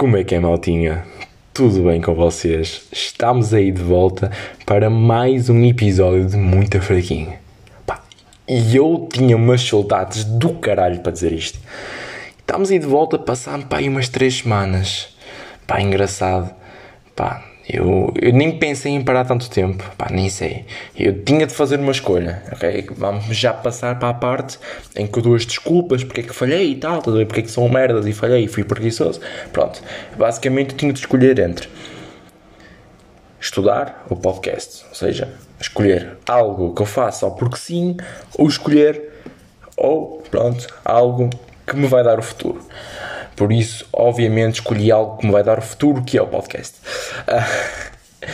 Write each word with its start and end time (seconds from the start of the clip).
Como 0.00 0.16
é 0.16 0.24
que 0.24 0.34
é, 0.34 0.40
maltinha? 0.40 1.04
Tudo 1.52 1.82
bem 1.82 2.00
com 2.00 2.14
vocês? 2.14 2.88
Estamos 2.90 3.52
aí 3.52 3.70
de 3.70 3.82
volta 3.82 4.32
para 4.64 4.88
mais 4.88 5.50
um 5.50 5.62
episódio 5.62 6.24
de 6.24 6.38
Muita 6.38 6.80
Fraquinha. 6.80 7.38
Pá, 7.86 8.00
e 8.48 8.74
eu 8.74 9.06
tinha 9.12 9.36
umas 9.36 9.60
saudades 9.60 10.24
do 10.24 10.54
caralho 10.54 11.00
para 11.00 11.12
dizer 11.12 11.34
isto. 11.34 11.58
Estamos 12.38 12.70
aí 12.70 12.78
de 12.78 12.86
volta, 12.86 13.18
passando 13.18 13.66
pá, 13.66 13.76
aí 13.76 13.90
umas 13.90 14.08
três 14.08 14.38
semanas. 14.38 15.14
Pá, 15.66 15.82
engraçado. 15.82 16.50
Pá, 17.14 17.44
eu, 17.72 18.12
eu 18.20 18.32
nem 18.32 18.58
pensei 18.58 18.92
em 18.92 19.02
parar 19.02 19.24
tanto 19.24 19.48
tempo, 19.50 19.84
pá, 19.96 20.08
nem 20.10 20.28
sei. 20.28 20.64
Eu 20.96 21.22
tinha 21.24 21.46
de 21.46 21.54
fazer 21.54 21.78
uma 21.78 21.92
escolha, 21.92 22.42
ok? 22.52 22.88
Vamos 22.96 23.24
já 23.36 23.52
passar 23.52 23.98
para 23.98 24.08
a 24.08 24.14
parte 24.14 24.58
em 24.96 25.06
que 25.06 25.18
eu 25.18 25.22
dou 25.22 25.34
as 25.34 25.46
desculpas 25.46 26.04
porque 26.04 26.20
é 26.20 26.24
que 26.24 26.34
falhei 26.34 26.72
e 26.72 26.76
tal, 26.76 27.02
porque 27.02 27.40
é 27.40 27.42
que 27.42 27.50
são 27.50 27.68
merdas 27.68 28.06
e 28.06 28.12
falhei 28.12 28.44
e 28.44 28.48
fui 28.48 28.64
preguiçoso. 28.64 29.20
Pronto, 29.52 29.82
basicamente 30.16 30.72
eu 30.72 30.76
tinha 30.76 30.92
de 30.92 30.98
escolher 31.00 31.38
entre 31.38 31.68
estudar 33.40 34.04
ou 34.10 34.16
podcast, 34.16 34.84
ou 34.88 34.94
seja, 34.94 35.32
escolher 35.60 36.18
algo 36.28 36.74
que 36.74 36.82
eu 36.82 36.86
faça 36.86 37.20
só 37.20 37.30
porque 37.30 37.56
sim, 37.56 37.96
ou 38.36 38.46
escolher, 38.46 39.10
ou 39.76 40.22
pronto, 40.30 40.66
algo 40.84 41.30
que 41.66 41.76
me 41.76 41.86
vai 41.86 42.02
dar 42.02 42.18
o 42.18 42.22
futuro. 42.22 42.60
Por 43.40 43.52
isso, 43.52 43.86
obviamente, 43.90 44.56
escolhi 44.56 44.92
algo 44.92 45.16
que 45.16 45.24
me 45.24 45.32
vai 45.32 45.42
dar 45.42 45.58
o 45.58 45.62
futuro, 45.62 46.02
que 46.02 46.18
é 46.18 46.20
o 46.20 46.26
podcast. 46.26 46.74
Uh, 47.20 48.26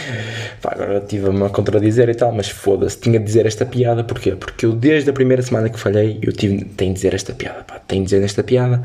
pá, 0.60 0.73
agora 0.73 0.98
estive-me 0.98 1.45
a 1.45 1.48
contradizer 1.48 2.09
e 2.09 2.14
tal, 2.16 2.33
mas 2.33 2.48
foda-se, 2.48 2.98
tinha 2.98 3.20
de 3.20 3.24
dizer 3.24 3.47
esta 3.47 3.64
piada, 3.64 4.02
porquê? 4.02 4.34
Porque 4.34 4.66
eu 4.66 4.73
desde 4.73 5.09
a 5.09 5.12
primeira 5.12 5.41
semana 5.42 5.69
que 5.69 5.78
falhei, 5.78 6.19
eu 6.20 6.33
tive, 6.33 6.64
tenho 6.64 6.91
de 6.91 6.97
dizer 6.97 7.14
esta 7.14 7.33
piada, 7.33 7.62
pá, 7.62 7.78
tenho 7.87 8.02
de 8.02 8.06
dizer 8.06 8.24
esta 8.24 8.42
piada, 8.42 8.83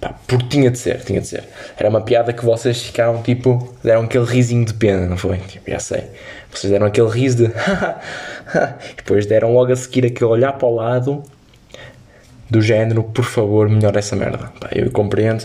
pá, 0.00 0.14
porque 0.28 0.46
tinha 0.46 0.70
de 0.70 0.78
ser, 0.78 1.00
tinha 1.00 1.20
de 1.20 1.26
ser. 1.26 1.42
Era 1.76 1.88
uma 1.88 2.02
piada 2.02 2.32
que 2.32 2.44
vocês 2.44 2.80
ficaram 2.80 3.20
tipo, 3.20 3.74
deram 3.82 4.02
aquele 4.02 4.26
risinho 4.26 4.64
de 4.64 4.74
pena, 4.74 5.06
não 5.08 5.16
foi? 5.16 5.38
Tipo, 5.38 5.68
já 5.68 5.80
sei. 5.80 6.04
Vocês 6.52 6.70
deram 6.70 6.86
aquele 6.86 7.08
riso 7.08 7.48
de 7.48 7.52
depois 8.96 9.26
deram 9.26 9.52
logo 9.52 9.72
a 9.72 9.76
seguir 9.76 10.06
aquele 10.06 10.30
olhar 10.30 10.52
para 10.52 10.68
o 10.68 10.74
lado 10.76 11.24
do 12.52 12.60
género, 12.60 13.02
por 13.02 13.24
favor, 13.24 13.68
melhora 13.68 13.98
essa 13.98 14.14
merda. 14.14 14.52
Pá, 14.60 14.68
eu 14.72 14.90
compreendo. 14.90 15.44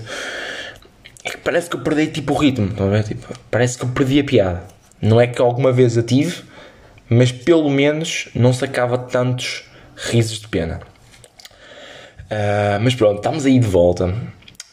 É 1.24 1.30
que 1.30 1.38
parece 1.38 1.70
que 1.70 1.78
eu 1.78 1.80
perdi 1.80 2.08
tipo 2.08 2.34
o 2.34 2.38
ritmo, 2.38 2.68
ver? 2.90 3.04
Tipo, 3.04 3.34
parece 3.50 3.78
que 3.78 3.86
eu 3.86 3.90
perdi 3.90 4.20
a 4.20 4.24
piada. 4.24 4.64
Não 5.02 5.20
é 5.20 5.26
que 5.26 5.42
alguma 5.42 5.72
vez 5.72 5.98
a 5.98 6.04
tive, 6.04 6.44
mas 7.10 7.32
pelo 7.32 7.70
menos 7.70 8.28
não 8.36 8.52
sacava 8.52 8.98
tantos 8.98 9.64
risos 9.96 10.42
de 10.42 10.50
pena. 10.50 10.82
Uh, 12.30 12.80
mas 12.82 12.94
pronto, 12.94 13.18
estamos 13.18 13.46
aí 13.46 13.58
de 13.58 13.68
volta. 13.68 14.14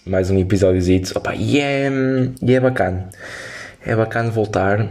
Mais 0.05 0.29
um 0.29 0.39
episódiozinho. 0.39 1.03
Opa, 1.15 1.37
e, 1.37 1.61
é, 1.61 1.89
e 2.43 2.53
é 2.53 2.61
bacana. 2.61 3.11
É 3.87 3.95
bacana 3.95 4.29
voltar 4.31 4.89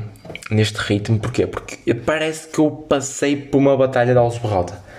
neste 0.50 0.78
ritmo. 0.78 1.20
Porquê? 1.20 1.46
Porque 1.46 1.94
parece 1.94 2.48
que 2.48 2.60
eu 2.60 2.72
passei 2.72 3.36
por 3.36 3.58
uma 3.58 3.76
batalha 3.76 4.14
de 4.14 4.18
Alves 4.18 4.40
Berrota 4.40 4.93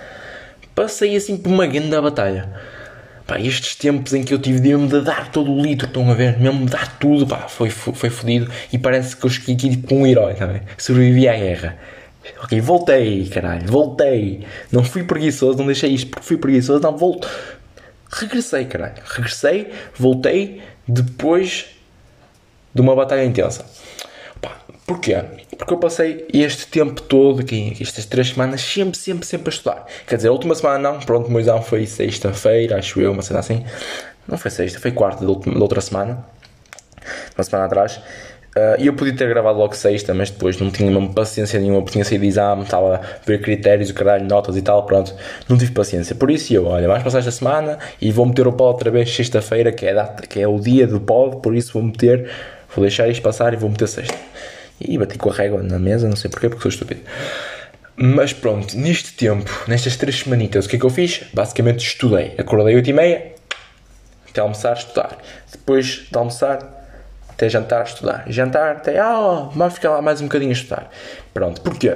passei 0.75 1.15
assim 1.15 1.37
por 1.37 1.49
uma 1.49 1.65
grande 1.65 1.99
batalha. 1.99 2.49
Pá, 3.25 3.39
estes 3.39 3.75
tempos 3.75 4.13
em 4.13 4.23
que 4.23 4.33
eu 4.33 4.37
tive 4.37 4.59
de 4.59 4.75
me 4.75 4.87
dar 5.01 5.31
todo 5.31 5.51
o 5.51 5.59
litro, 5.59 5.87
estão 5.87 6.11
a 6.11 6.13
ver? 6.13 6.39
Mesmo 6.39 6.67
dar 6.67 6.99
tudo, 6.99 7.25
pá, 7.25 7.47
foi, 7.47 7.71
foi 7.71 8.09
fodido. 8.09 8.51
E 8.71 8.77
parece 8.77 9.15
que 9.15 9.25
eu 9.25 9.29
cheguei 9.29 9.55
aqui 9.55 9.69
tipo 9.71 9.95
um 9.95 10.05
herói, 10.05 10.35
tá 10.35 10.47
Sobrevivi 10.77 11.27
à 11.27 11.35
guerra. 11.35 11.77
Ok, 12.43 12.59
voltei, 12.61 13.27
caralho, 13.27 13.65
voltei. 13.67 14.45
Não 14.71 14.83
fui 14.83 15.03
preguiçoso, 15.03 15.57
não 15.57 15.65
deixei 15.65 15.91
isto 15.91 16.11
porque 16.11 16.25
fui 16.25 16.37
preguiçoso, 16.37 16.81
não, 16.81 16.95
volto. 16.95 17.27
Regressei, 18.11 18.65
caralho. 18.65 19.01
Regressei, 19.03 19.71
voltei 19.97 20.61
depois 20.87 21.65
de 22.73 22.81
uma 22.81 22.95
batalha 22.95 23.25
intensa. 23.25 23.65
Pá, 24.39 24.55
porquê? 24.85 25.15
Porque 25.57 25.73
eu 25.73 25.77
passei 25.77 26.27
este 26.33 26.67
tempo 26.67 27.01
todo, 27.01 27.41
aqui, 27.41 27.75
estas 27.79 28.05
três 28.05 28.29
semanas, 28.29 28.61
sempre, 28.61 28.97
sempre, 28.97 29.25
sempre 29.25 29.49
a 29.49 29.53
estudar. 29.53 29.85
Quer 30.07 30.17
dizer, 30.17 30.27
a 30.27 30.31
última 30.31 30.53
semana 30.55 30.77
não, 30.79 30.99
pronto, 30.99 31.27
o 31.27 31.31
meu 31.31 31.39
exame 31.39 31.63
foi 31.63 31.85
sexta-feira, 31.85 32.77
acho 32.77 32.99
eu, 32.99 33.11
uma 33.11 33.21
cena 33.21 33.39
assim. 33.39 33.63
Não 34.27 34.37
foi 34.37 34.51
sexta, 34.51 34.79
foi 34.79 34.91
quarta 34.91 35.25
da, 35.25 35.31
outra 35.31 35.81
semana. 35.81 36.25
Uma 37.37 37.43
semana 37.43 37.65
atrás. 37.65 38.01
Uh, 38.57 38.79
eu 38.79 38.93
podia 38.93 39.13
ter 39.13 39.27
gravado 39.27 39.59
logo 39.59 39.75
sexta, 39.75 40.13
mas 40.13 40.29
depois 40.29 40.57
não 40.57 40.71
tinha 40.71 40.89
uma 40.97 41.11
paciência 41.11 41.59
nenhuma, 41.59 41.81
porque 41.81 41.91
tinha 41.91 42.05
saído 42.05 42.21
de 42.21 42.29
exame, 42.29 42.63
estava 42.63 42.95
a 42.95 43.01
ver 43.25 43.41
critérios, 43.41 43.89
o 43.89 43.93
caralho, 43.93 44.25
notas 44.25 44.55
e 44.55 44.61
tal, 44.61 44.85
pronto, 44.85 45.13
não 45.49 45.57
tive 45.57 45.73
paciência. 45.73 46.15
Por 46.15 46.31
isso 46.31 46.53
eu, 46.53 46.65
olha, 46.65 46.87
vais 46.87 47.03
passar 47.03 47.19
esta 47.19 47.31
semana 47.31 47.77
e 47.99 48.13
vou 48.13 48.25
meter 48.25 48.47
o 48.47 48.53
pod 48.53 48.71
outra 48.71 48.89
vez 48.89 49.13
sexta-feira, 49.13 49.73
que, 49.73 49.85
é 49.85 49.93
que 50.29 50.39
é 50.39 50.47
o 50.47 50.57
dia 50.57 50.87
do 50.87 51.01
pod, 51.01 51.41
por 51.41 51.53
isso 51.53 51.73
vou 51.73 51.83
meter, 51.83 52.29
vou 52.73 52.83
deixar 52.83 53.09
isto 53.09 53.21
passar 53.21 53.53
e 53.53 53.57
vou 53.57 53.69
meter 53.69 53.89
sexta. 53.89 54.15
E 54.79 54.97
bati 54.97 55.17
com 55.17 55.29
a 55.29 55.33
régua 55.33 55.63
na 55.63 55.79
mesa, 55.79 56.07
não 56.07 56.15
sei 56.15 56.29
porquê, 56.29 56.49
porque 56.49 56.63
sou 56.63 56.69
estúpido. 56.69 57.01
Mas 57.95 58.33
pronto, 58.33 58.77
neste 58.77 59.13
tempo, 59.13 59.49
nestas 59.67 59.95
três 59.95 60.19
semanitas, 60.19 60.65
o 60.65 60.69
que 60.69 60.75
é 60.75 60.79
que 60.79 60.85
eu 60.85 60.89
fiz? 60.89 61.23
Basicamente 61.33 61.85
estudei. 61.85 62.35
Acordei 62.37 62.75
8 62.75 62.89
e 62.89 62.93
meia, 62.93 63.31
até 64.29 64.41
almoçar, 64.41 64.75
estudar. 64.75 65.17
Depois 65.49 66.07
de 66.11 66.17
almoçar, 66.17 66.59
até 67.29 67.47
jantar, 67.47 67.85
estudar. 67.85 68.25
Jantar, 68.27 68.77
até, 68.77 68.99
ah, 68.99 69.49
vamos 69.53 69.75
ficar 69.75 69.91
lá 69.91 70.01
mais 70.01 70.19
um 70.19 70.25
bocadinho 70.25 70.51
a 70.51 70.53
estudar. 70.53 70.91
Pronto, 71.33 71.61
porquê? 71.61 71.95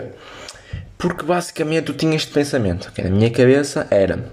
Porque 0.97 1.23
basicamente 1.23 1.89
eu 1.89 1.95
tinha 1.95 2.15
este 2.15 2.31
pensamento, 2.31 2.91
que 2.93 3.01
na 3.01 3.09
minha 3.09 3.29
cabeça 3.29 3.85
era 3.91 4.23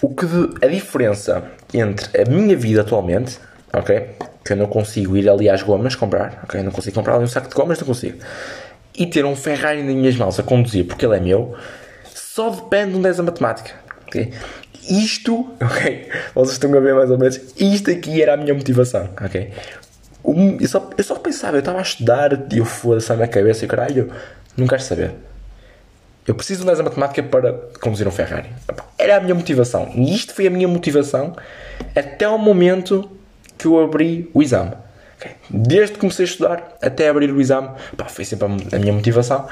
o 0.00 0.14
que 0.14 0.26
de, 0.26 0.64
a 0.64 0.68
diferença 0.68 1.44
entre 1.72 2.20
a 2.20 2.30
minha 2.30 2.56
vida 2.56 2.82
atualmente, 2.82 3.38
ok? 3.72 4.10
Que 4.44 4.52
eu 4.52 4.56
não 4.56 4.66
consigo 4.66 5.16
ir 5.16 5.28
ali 5.28 5.48
às 5.48 5.62
gomas 5.62 5.94
comprar, 5.94 6.40
ok? 6.44 6.62
Não 6.62 6.70
consigo 6.70 6.94
comprar 6.94 7.14
ali 7.14 7.24
um 7.24 7.28
saco 7.28 7.48
de 7.48 7.54
gomas, 7.54 7.78
não 7.78 7.86
consigo. 7.86 8.18
E 8.96 9.06
ter 9.06 9.24
um 9.24 9.34
Ferrari 9.34 9.82
nas 9.82 9.94
minhas 9.94 10.16
mãos 10.16 10.38
a 10.38 10.42
conduzir, 10.42 10.86
porque 10.86 11.04
ele 11.06 11.16
é 11.16 11.20
meu, 11.20 11.56
só 12.14 12.50
depende 12.50 12.92
de 12.92 12.98
um 12.98 13.02
10 13.02 13.20
a 13.20 13.22
matemática, 13.22 13.70
ok? 14.06 14.32
Isto, 14.88 15.50
ok? 15.60 16.08
Vocês 16.34 16.52
estão 16.52 16.74
a 16.74 16.80
ver 16.80 16.94
mais 16.94 17.10
ou 17.10 17.18
menos, 17.18 17.40
isto 17.58 17.90
aqui 17.90 18.22
era 18.22 18.34
a 18.34 18.36
minha 18.36 18.52
motivação, 18.52 19.08
ok? 19.24 19.50
eu, 20.60 20.68
só, 20.68 20.90
eu 20.96 21.04
só 21.04 21.14
pensava, 21.16 21.56
eu 21.56 21.60
estava 21.60 21.78
a 21.78 21.82
estudar 21.82 22.32
e 22.52 22.58
eu 22.58 22.64
foda-se 22.64 23.08
na 23.10 23.16
minha 23.16 23.28
cabeça 23.28 23.64
e 23.64 23.68
caralho, 23.68 24.10
não 24.56 24.66
quero 24.66 24.82
saber. 24.82 25.14
Eu 26.26 26.34
preciso 26.34 26.60
de 26.60 26.64
um 26.64 26.66
10 26.68 26.80
a 26.80 26.82
matemática 26.84 27.22
para 27.22 27.52
conduzir 27.80 28.08
um 28.08 28.10
Ferrari. 28.10 28.48
Era 28.96 29.18
a 29.18 29.20
minha 29.20 29.34
motivação. 29.34 29.92
E 29.94 30.14
isto 30.14 30.32
foi 30.32 30.46
a 30.46 30.50
minha 30.50 30.66
motivação 30.66 31.36
até 31.94 32.26
o 32.26 32.38
momento 32.38 33.10
que 33.58 33.66
eu 33.66 33.82
abri 33.82 34.30
o 34.34 34.42
exame. 34.42 34.72
Okay. 35.16 35.32
Desde 35.48 35.94
que 35.94 36.00
comecei 36.00 36.24
a 36.24 36.28
estudar 36.28 36.76
até 36.82 37.08
abrir 37.08 37.30
o 37.30 37.40
exame, 37.40 37.70
pá, 37.96 38.06
foi 38.06 38.24
sempre 38.24 38.46
a 38.46 38.78
minha 38.78 38.92
motivação. 38.92 39.46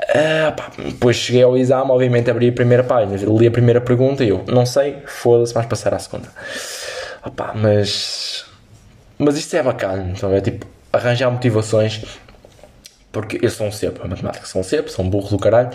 Uh, 0.00 0.56
pá, 0.56 0.70
depois 0.78 1.16
cheguei 1.16 1.42
ao 1.42 1.56
exame, 1.56 1.90
obviamente 1.90 2.30
abri 2.30 2.48
a 2.48 2.52
primeira 2.52 2.82
página, 2.82 3.16
li 3.16 3.46
a 3.46 3.50
primeira 3.50 3.80
pergunta 3.80 4.24
e 4.24 4.30
eu 4.30 4.44
não 4.48 4.64
sei, 4.64 4.98
foda-se, 5.06 5.54
mas 5.54 5.66
passar 5.66 5.94
à 5.94 5.98
segunda. 5.98 6.28
Opa, 7.24 7.52
mas, 7.54 8.46
mas 9.18 9.36
isto 9.36 9.54
é 9.56 9.62
bacana, 9.62 10.12
então 10.16 10.32
é 10.34 10.40
tipo 10.40 10.66
arranjar 10.92 11.30
motivações 11.30 12.02
porque 13.12 13.38
eu 13.42 13.50
sou 13.50 13.66
um 13.66 13.72
cepo, 13.72 14.04
a 14.04 14.08
matemática 14.08 14.46
sou 14.46 14.60
um 14.60 14.64
cepo, 14.64 14.90
sou 14.90 15.04
um 15.04 15.10
burro 15.10 15.28
do 15.28 15.38
caralho. 15.38 15.70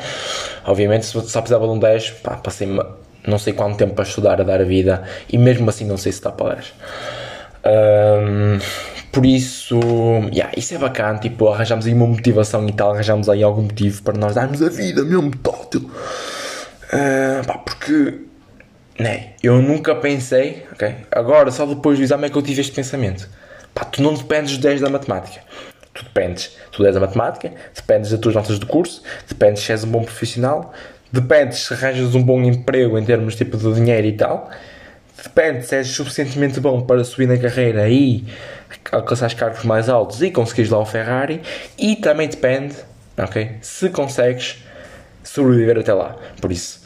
Obviamente, 0.65 1.05
se 1.05 1.11
só 1.11 1.41
precisava 1.41 1.65
de 1.65 1.73
um 1.73 1.79
10, 1.79 2.11
pá, 2.23 2.37
passei 2.37 2.67
não 3.27 3.39
sei 3.39 3.53
quanto 3.53 3.77
tempo 3.77 3.93
para 3.93 4.05
estudar 4.05 4.39
a 4.39 4.43
dar 4.43 4.61
a 4.61 4.63
vida 4.63 5.03
e 5.31 5.37
mesmo 5.37 5.69
assim 5.69 5.85
não 5.85 5.97
sei 5.97 6.11
se 6.11 6.19
está 6.19 6.31
para 6.31 6.55
10. 6.55 6.73
Um, 7.65 8.59
por 9.11 9.25
isso, 9.25 9.79
yeah, 10.33 10.51
isso 10.55 10.75
é 10.75 10.77
bacana, 10.77 11.17
tipo, 11.19 11.47
arranjamos 11.47 11.87
aí 11.87 11.93
uma 11.93 12.05
motivação 12.05 12.67
e 12.67 12.73
tal, 12.73 12.91
arranjamos 12.91 13.29
aí 13.29 13.41
algum 13.41 13.63
motivo 13.63 14.03
para 14.03 14.17
nós 14.17 14.35
darmos 14.35 14.61
a 14.61 14.69
vida 14.69 15.03
mesmo 15.03 15.31
tótil. 15.37 15.89
Uh, 16.93 17.45
pá, 17.47 17.57
porque, 17.59 18.19
né, 18.99 19.29
eu 19.41 19.61
nunca 19.61 19.95
pensei, 19.95 20.65
ok, 20.71 20.95
agora 21.11 21.49
só 21.49 21.65
depois 21.65 21.97
do 21.97 22.03
exame 22.03 22.27
é 22.27 22.29
que 22.29 22.37
eu 22.37 22.41
tive 22.41 22.61
este 22.61 22.73
pensamento. 22.73 23.29
Pá, 23.73 23.85
tu 23.85 24.01
não 24.01 24.13
dependes 24.13 24.51
dos 24.51 24.59
10 24.59 24.81
da 24.81 24.89
matemática. 24.89 25.41
Tu 25.93 26.03
dependes, 26.03 26.51
tu 26.71 26.83
10 26.83 26.95
da 26.95 27.01
matemática, 27.01 27.53
dependes 27.73 28.11
das 28.11 28.19
tuas 28.19 28.35
notas 28.35 28.59
de 28.59 28.65
curso, 28.65 29.01
dependes 29.29 29.63
se 29.63 29.71
és 29.71 29.83
um 29.85 29.91
bom 29.91 30.03
profissional, 30.03 30.73
dependes 31.09 31.59
se 31.59 31.73
arranjas 31.73 32.13
um 32.15 32.21
bom 32.21 32.41
emprego 32.41 32.99
em 32.99 33.05
termos 33.05 33.35
tipo 33.35 33.57
de 33.57 33.73
dinheiro 33.73 34.07
e 34.07 34.13
tal 34.13 34.51
Depende 35.25 35.65
se 35.65 35.75
és 35.75 35.87
suficientemente 35.87 36.59
bom 36.59 36.81
para 36.81 37.03
subir 37.03 37.27
na 37.27 37.37
carreira 37.37 37.89
e 37.89 38.23
alcançar 38.91 39.33
cargos 39.33 39.63
mais 39.63 39.89
altos 39.89 40.21
e 40.21 40.29
conseguires 40.29 40.69
lá 40.69 40.77
o 40.77 40.85
Ferrari. 40.85 41.41
E 41.77 41.95
também 41.95 42.29
depende, 42.29 42.75
ok? 43.17 43.57
Se 43.59 43.89
consegues 43.89 44.63
sobreviver 45.23 45.79
até 45.79 45.93
lá. 45.93 46.15
Por 46.39 46.51
isso, 46.51 46.83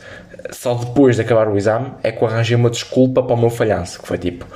só 0.51 0.74
depois 0.74 1.18
de 1.18 1.21
acabar 1.21 1.50
o 1.50 1.57
exame 1.57 1.91
é 2.01 2.13
que 2.13 2.24
eu 2.24 2.27
arranjei 2.27 2.56
uma 2.56 2.69
desculpa 2.69 3.21
para 3.21 3.36
o 3.36 3.38
meu 3.38 3.50
falhanço. 3.50 4.01
Que 4.01 4.07
foi 4.07 4.18
tipo, 4.18 4.47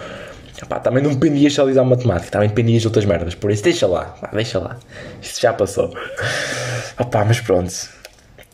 opá, 0.64 0.80
também 0.80 1.04
não 1.04 1.14
dependias 1.14 1.54
só 1.54 1.66
do 1.66 1.70
exame 1.70 1.90
matemático, 1.90 2.32
também 2.32 2.48
dependias 2.48 2.82
de 2.82 2.88
outras 2.88 3.04
merdas. 3.04 3.36
Por 3.36 3.52
isso, 3.52 3.64
deixa 3.64 3.86
lá, 3.86 4.16
deixa 4.32 4.60
lá. 4.60 4.78
Isso 5.22 5.42
já 5.42 5.52
passou. 5.52 5.94
Opá, 6.98 7.26
mas 7.26 7.42
pronto. 7.42 7.74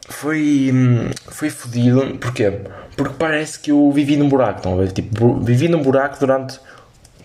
Foi, 0.10 0.72
hum, 0.74 1.12
foi 1.28 1.50
fodido. 1.50 2.18
Porquê? 2.18 2.62
Porque 2.98 3.16
parece 3.18 3.60
que 3.60 3.72
eu 3.72 3.92
vivi 3.92 4.18
num 4.18 4.28
buraco, 4.28 4.58
estão 4.58 4.74
a 4.74 4.78
ver? 4.78 4.92
Tipo, 4.92 5.40
vivi 5.40 5.70
num 5.70 5.82
buraco 5.82 6.20
durante 6.20 6.60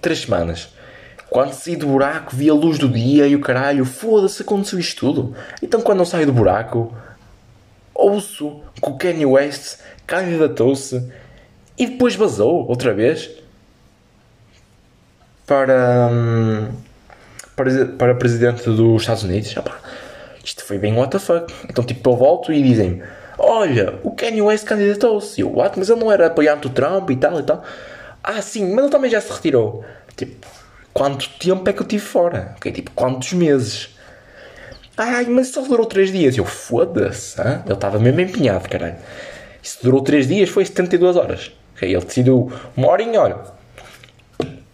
três 0.00 0.20
semanas. 0.20 0.68
Quando 1.28 1.52
saí 1.52 1.74
do 1.74 1.86
buraco, 1.86 2.36
vi 2.36 2.48
a 2.48 2.54
luz 2.54 2.78
do 2.78 2.88
dia 2.88 3.26
e 3.26 3.34
o 3.34 3.40
caralho, 3.40 3.84
foda-se, 3.84 4.42
aconteceu 4.42 4.78
isto 4.78 5.00
tudo. 5.00 5.34
Então 5.60 5.80
quando 5.80 5.98
eu 5.98 6.04
saio 6.06 6.26
do 6.26 6.32
buraco, 6.32 6.94
ouço 7.92 8.60
que 8.80 8.88
o 8.88 8.96
Kanye 8.96 9.26
West 9.26 9.80
candidatou-se 10.06 11.10
e 11.76 11.86
depois 11.86 12.14
vazou 12.14 12.68
outra 12.68 12.94
vez 12.94 13.30
para, 15.46 16.08
hum, 16.12 16.68
para, 17.56 17.86
para 17.86 18.14
presidente 18.14 18.62
dos 18.64 19.02
Estados 19.02 19.24
Unidos. 19.24 19.56
Opa, 19.56 19.76
isto 20.44 20.64
foi 20.64 20.78
bem 20.78 20.94
what 20.94 21.10
the 21.10 21.18
fuck. 21.18 21.52
Então 21.68 21.82
tipo 21.82 22.10
eu 22.10 22.16
volto 22.16 22.52
e 22.52 22.62
dizem 22.62 23.02
olha, 23.38 23.98
o 24.02 24.10
Kanye 24.10 24.42
West 24.42 24.64
candidatou-se. 24.64 25.40
Eu, 25.40 25.54
what? 25.54 25.78
Mas 25.78 25.88
ele 25.88 26.00
não 26.00 26.10
era 26.10 26.26
apoiante 26.26 26.62
do 26.62 26.70
Trump 26.70 27.10
e 27.10 27.16
tal 27.16 27.40
e 27.40 27.42
tal. 27.42 27.64
Ah, 28.22 28.40
sim, 28.40 28.72
mas 28.72 28.84
ele 28.84 28.90
também 28.90 29.10
já 29.10 29.20
se 29.20 29.32
retirou. 29.32 29.84
Tipo, 30.16 30.46
quanto 30.92 31.28
tempo 31.38 31.68
é 31.68 31.72
que 31.72 31.82
eu 31.82 31.86
tive 31.86 32.04
fora? 32.04 32.54
Ok, 32.56 32.72
tipo, 32.72 32.90
quantos 32.92 33.32
meses? 33.32 33.90
Ai, 34.96 35.26
mas 35.26 35.48
só 35.48 35.62
durou 35.62 35.86
3 35.86 36.12
dias. 36.12 36.36
Eu, 36.36 36.44
foda-se, 36.44 37.40
ele 37.40 37.74
estava 37.74 37.98
mesmo 37.98 38.20
empenhado, 38.20 38.68
caralho. 38.68 38.96
Isso 39.62 39.78
durou 39.82 40.00
3 40.00 40.28
dias, 40.28 40.48
foi 40.48 40.64
72 40.64 41.16
horas. 41.16 41.52
Okay, 41.76 41.92
ele 41.92 42.04
decidiu 42.04 42.52
uma 42.76 42.88
horinha, 42.88 43.20
olha, 43.20 43.38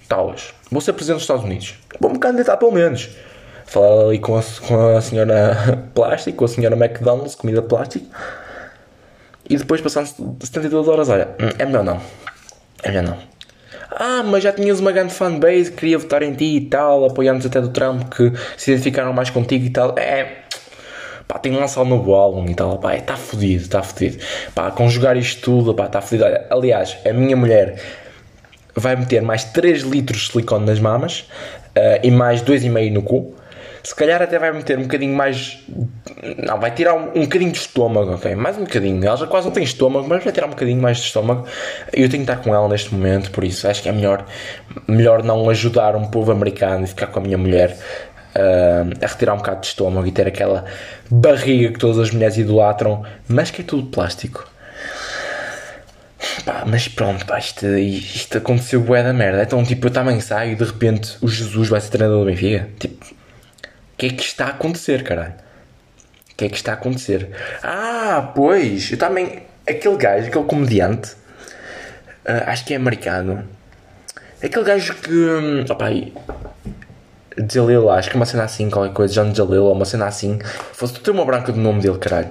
talas, 0.07 0.53
vou 0.71 0.81
ser 0.81 0.93
presidente 0.93 1.17
dos 1.17 1.23
Estados 1.23 1.45
Unidos. 1.45 1.79
Vou-me 1.99 2.19
candidatar 2.19 2.59
pelo 2.59 2.73
menos. 2.73 3.09
Falar 3.71 4.07
ali 4.07 4.19
com 4.19 4.37
a, 4.37 4.43
com 4.67 4.97
a 4.97 5.01
senhora 5.01 5.87
plástico, 5.95 6.39
com 6.39 6.45
a 6.45 6.49
senhora 6.49 6.75
McDonald's, 6.75 7.37
comida 7.37 7.63
plástico. 7.63 8.05
E 9.49 9.57
depois, 9.57 9.81
passando 9.81 10.09
72 10.41 10.89
horas, 10.89 11.09
olha, 11.09 11.29
hum, 11.41 11.51
é 11.57 11.65
melhor 11.65 11.85
não. 11.85 12.01
É 12.83 12.89
melhor 12.89 13.05
não. 13.05 13.17
Ah, 13.93 14.25
mas 14.25 14.43
já 14.43 14.53
tinhas 14.53 14.81
uma 14.81 14.91
grande 14.91 15.15
fanbase 15.15 15.71
que 15.71 15.77
queria 15.77 15.99
votar 15.99 16.21
em 16.25 16.33
ti 16.35 16.57
e 16.57 16.61
tal, 16.63 17.05
apoiando 17.05 17.47
até 17.47 17.61
do 17.61 17.69
Trump 17.69 18.13
que 18.13 18.33
se 18.57 18.73
identificaram 18.73 19.13
mais 19.13 19.31
contigo 19.31 19.65
e 19.65 19.71
tal. 19.71 19.97
É. 19.97 20.39
Pá, 21.29 21.39
tem 21.39 21.53
lançar 21.53 21.83
um 21.83 21.85
novo 21.85 22.13
álbum 22.13 22.47
e 22.47 22.55
tal. 22.57 22.77
Pá, 22.79 22.97
está 22.97 23.15
é, 23.15 23.17
fodido, 23.17 23.63
está 23.63 23.85
fodido. 23.85 24.19
Pá, 24.53 24.73
conjugar 24.73 25.17
isto 25.17 25.43
tudo, 25.43 25.75
pá, 25.75 25.87
está 25.87 26.01
fodido. 26.01 26.25
Olha, 26.25 26.45
aliás, 26.51 26.99
a 27.09 27.13
minha 27.13 27.37
mulher 27.37 27.81
vai 28.75 28.97
meter 28.97 29.23
mais 29.23 29.45
3 29.45 29.83
litros 29.83 30.23
de 30.23 30.33
silicone 30.33 30.67
nas 30.67 30.81
mamas 30.81 31.21
uh, 31.77 32.01
e 32.03 32.11
mais 32.11 32.43
2,5 32.43 32.93
no 32.93 33.03
cu 33.03 33.39
se 33.83 33.95
calhar 33.95 34.21
até 34.21 34.39
vai 34.39 34.53
meter 34.53 34.79
um 34.79 34.83
bocadinho 34.83 35.15
mais. 35.15 35.59
Não, 36.39 36.59
vai 36.59 36.71
tirar 36.71 36.95
um, 36.95 37.09
um 37.15 37.23
bocadinho 37.23 37.51
de 37.51 37.59
estômago, 37.59 38.13
ok? 38.13 38.35
Mais 38.35 38.57
um 38.59 38.65
bocadinho. 38.65 39.05
Ela 39.05 39.17
já 39.17 39.27
quase 39.27 39.47
não 39.47 39.55
tem 39.55 39.65
estômago, 39.65 40.07
mas 40.09 40.23
vai 40.23 40.33
tirar 40.33 40.47
um 40.47 40.51
bocadinho 40.51 40.81
mais 40.81 40.99
de 40.99 41.05
estômago. 41.05 41.47
Eu 41.93 42.09
tenho 42.09 42.25
que 42.25 42.31
estar 42.31 42.37
com 42.43 42.55
ela 42.55 42.69
neste 42.69 42.95
momento, 42.95 43.31
por 43.31 43.45
isso 43.45 43.67
acho 43.67 43.83
que 43.83 43.89
é 43.89 43.93
melhor, 43.93 44.25
melhor 44.87 45.23
não 45.23 45.49
ajudar 45.49 45.97
um 45.97 46.07
povo 46.07 46.31
americano 46.31 46.85
e 46.85 46.87
ficar 46.87 47.07
com 47.07 47.21
a 47.21 47.23
minha 47.23 47.39
mulher 47.39 47.77
uh, 48.35 49.05
a 49.05 49.07
retirar 49.07 49.35
um 49.35 49.39
bocado 49.39 49.61
de 49.61 49.69
estômago 49.69 50.07
e 50.07 50.13
ter 50.13 50.27
aquela 50.27 50.65
barriga 51.11 51.73
que 51.73 51.79
todas 51.79 51.99
as 51.99 52.11
mulheres 52.11 52.37
idolatram, 52.37 53.05
mas 53.29 53.51
que 53.51 53.63
é 53.63 53.65
tudo 53.65 53.87
plástico. 53.87 54.49
Pá, 56.45 56.65
mas 56.67 56.87
pronto, 56.87 57.25
pá, 57.27 57.39
isto, 57.39 57.67
isto 57.67 58.39
aconteceu 58.39 58.81
bué 58.81 59.03
da 59.03 59.13
merda. 59.13 59.43
Então, 59.43 59.65
tipo, 59.65 59.87
eu 59.87 59.91
também 59.91 60.21
saio 60.21 60.53
e 60.53 60.55
de 60.55 60.65
repente 60.65 61.17
o 61.21 61.29
Jesus 61.29 61.69
vai 61.69 61.81
ser 61.81 61.91
treinador 61.91 62.25
do 62.25 62.31
Benfica. 62.31 62.69
Tipo, 62.79 63.07
que 64.01 64.07
é 64.07 64.11
que 64.11 64.23
está 64.23 64.47
a 64.47 64.49
acontecer, 64.49 65.03
caralho? 65.03 65.35
O 66.33 66.35
que 66.35 66.47
é 66.47 66.49
que 66.49 66.57
está 66.57 66.71
a 66.71 66.75
acontecer? 66.75 67.29
Ah, 67.63 68.33
pois, 68.35 68.91
eu 68.91 68.97
também. 68.97 69.43
Aquele 69.69 69.97
gajo, 69.99 70.29
aquele 70.29 70.45
comediante, 70.47 71.13
uh, 72.25 72.47
acho 72.47 72.65
que 72.65 72.73
é 72.73 72.79
americano. 72.79 73.45
Aquele 74.43 74.65
gajo 74.65 74.95
que. 74.95 75.13
Um, 75.13 75.67
opa, 75.71 75.91
Jalil, 77.53 77.91
acho 77.91 78.09
que 78.09 78.17
é 78.17 78.19
uma 78.19 78.25
cena 78.25 78.45
assim, 78.45 78.71
qualquer 78.71 78.95
coisa, 78.95 79.13
John 79.13 79.35
Jalil, 79.35 79.71
uma 79.71 79.85
cena 79.85 80.07
assim. 80.07 80.39
Fosse 80.73 80.99
ter 80.99 81.11
uma 81.11 81.27
branca 81.27 81.53
do 81.53 81.61
nome 81.61 81.83
dele, 81.83 81.99
caralho. 81.99 82.31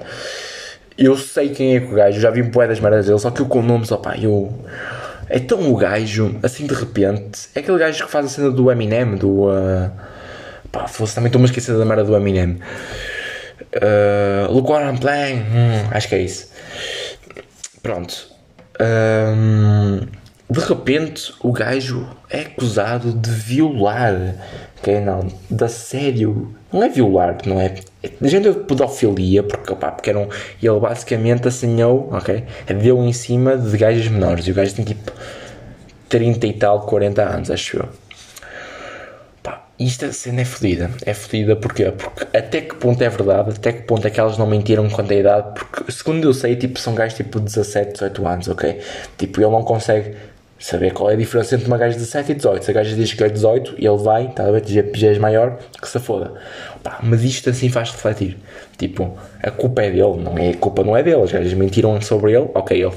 Eu 0.98 1.16
sei 1.16 1.50
quem 1.50 1.75
é 1.75 1.80
que 1.81 1.86
o 1.86 1.95
gajo, 1.95 2.19
já 2.19 2.31
vi 2.31 2.42
um 2.42 2.50
das 2.50 2.80
merdas 2.80 3.06
dele, 3.06 3.19
só 3.19 3.30
que 3.30 3.42
eu 3.42 3.45
com 3.45 3.62
nomes, 3.62 3.92
opa, 3.92 4.18
eu. 4.18 4.51
Então 5.30 5.71
o 5.71 5.77
gajo, 5.77 6.36
assim 6.42 6.66
de 6.66 6.74
repente, 6.74 7.48
é 7.54 7.60
aquele 7.60 7.77
gajo 7.77 8.06
que 8.06 8.12
faz 8.12 8.25
a 8.25 8.30
cena 8.30 8.50
do 8.50 8.71
Eminem, 8.71 9.16
do. 9.16 9.50
Uh, 9.50 9.92
Pá, 10.71 10.88
fosse 10.88 11.16
também 11.16 11.27
estou-me 11.27 11.45
a 11.45 11.50
esquecer 11.50 11.77
da 11.77 11.86
merda 11.86 12.04
do 12.04 12.16
Eminem. 12.16 12.60
Uh, 13.75 14.51
look 14.51 14.69
what 14.69 14.83
I'm 14.83 14.98
playing. 14.98 15.39
Hum, 15.39 15.88
acho 15.92 16.07
que 16.07 16.16
é 16.16 16.21
isso. 16.21 16.50
Pronto. 17.81 18.27
Um, 18.80 20.00
de 20.50 20.60
repente 20.62 21.33
o 21.42 21.51
gajo 21.51 22.07
é 22.30 22.42
acusado 22.42 23.13
de 23.13 23.30
violar. 23.30 24.36
Ok, 24.80 25.00
não, 25.01 25.27
da 25.50 25.68
sério. 25.68 26.56
Não 26.71 26.83
é 26.83 26.89
violar, 26.89 27.38
não 27.45 27.60
é. 27.60 27.75
Gente 28.21 28.48
é 28.48 28.51
de 28.51 28.60
pedofilia, 28.60 29.44
porque, 29.44 29.74
opa, 29.74 29.92
porque 29.92 30.10
era 30.10 30.19
um, 30.19 30.30
ele 30.62 30.80
basicamente 30.80 31.48
assinhou, 31.48 32.10
ok? 32.12 32.44
Deu 32.81 33.04
em 33.04 33.12
cima 33.12 33.57
de 33.57 33.77
gajas 33.77 34.07
menores. 34.07 34.48
E 34.48 34.51
o 34.51 34.54
gajo 34.54 34.74
tem 34.74 34.86
tipo 34.86 35.12
30 36.07 36.48
e 36.48 36.54
tal, 36.54 36.81
40 36.86 37.21
anos, 37.21 37.51
acho 37.51 37.77
eu. 37.77 37.89
Isto 39.80 40.06
a 40.06 40.12
cena 40.12 40.42
é 40.42 40.46
fodida. 40.46 40.92
É 41.06 41.14
fodida 41.14 41.56
porquê? 41.56 41.90
Porque 41.92 42.38
até 42.38 42.60
que 42.60 42.76
ponto 42.76 43.02
é 43.02 43.08
verdade, 43.08 43.52
até 43.52 43.72
que 43.72 43.84
ponto 43.84 44.06
é 44.06 44.10
que 44.10 44.20
elas 44.20 44.38
não 44.38 44.46
mentiram 44.46 44.90
quanto 44.90 45.14
à 45.14 45.16
idade, 45.16 45.54
porque 45.54 45.90
segundo 45.90 46.28
eu 46.28 46.34
sei, 46.34 46.58
tipo, 46.58 46.78
são 46.78 46.94
gajos 46.94 47.16
tipo 47.16 47.40
17, 47.40 47.94
18 47.94 48.28
anos, 48.28 48.48
ok? 48.50 48.78
Tipo, 49.18 49.40
ele 49.40 49.50
não 49.50 49.64
consegue 49.64 50.16
saber 50.60 50.92
qual 50.92 51.10
é 51.10 51.14
a 51.14 51.16
diferença 51.16 51.56
entre 51.56 51.68
uma 51.68 51.78
gaja 51.78 51.94
de 51.94 52.00
17 52.00 52.31
e 52.34 52.36
18. 52.36 52.66
Se 52.66 52.72
a 52.72 52.74
gaja 52.74 52.94
diz 52.94 53.14
que 53.14 53.24
é 53.24 53.30
18 53.30 53.76
e 53.78 53.88
ele 53.88 53.98
vai, 53.98 54.26
está 54.26 54.46
a 54.46 54.52
ver, 54.52 54.64
já 54.66 55.08
és 55.08 55.18
maior, 55.18 55.58
que 55.81 55.88
se 55.88 55.98
foda. 56.00 56.34
Pá, 56.84 57.00
mas 57.02 57.24
isto 57.24 57.50
assim 57.50 57.70
faz 57.70 57.92
refletir. 57.92 58.38
Tipo, 58.78 59.18
a 59.42 59.50
culpa 59.50 59.81
é 59.84 59.90
dele, 59.90 60.18
não 60.22 60.38
é, 60.38 60.50
a 60.50 60.58
culpa 60.58 60.84
não 60.84 60.98
é 60.98 61.02
dele. 61.02 61.22
As 61.22 61.31
gajas 61.31 61.54
mentiram 61.54 62.02
sobre 62.02 62.34
ele, 62.34 62.50
ok, 62.54 62.84
ele 62.84 62.94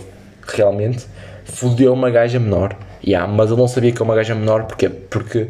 realmente 0.49 1.07
fodeu 1.45 1.93
uma 1.93 2.11
gaja 2.11 2.41
menor. 2.41 2.77
Yeah, 3.07 3.33
mas 3.33 3.51
ele 3.51 3.61
não 3.61 3.69
sabia 3.69 3.93
que 3.93 4.03
é 4.03 4.05
uma 4.05 4.15
gaja 4.17 4.35
menor 4.35 4.65
porque, 4.65 4.89
porque 4.89 5.49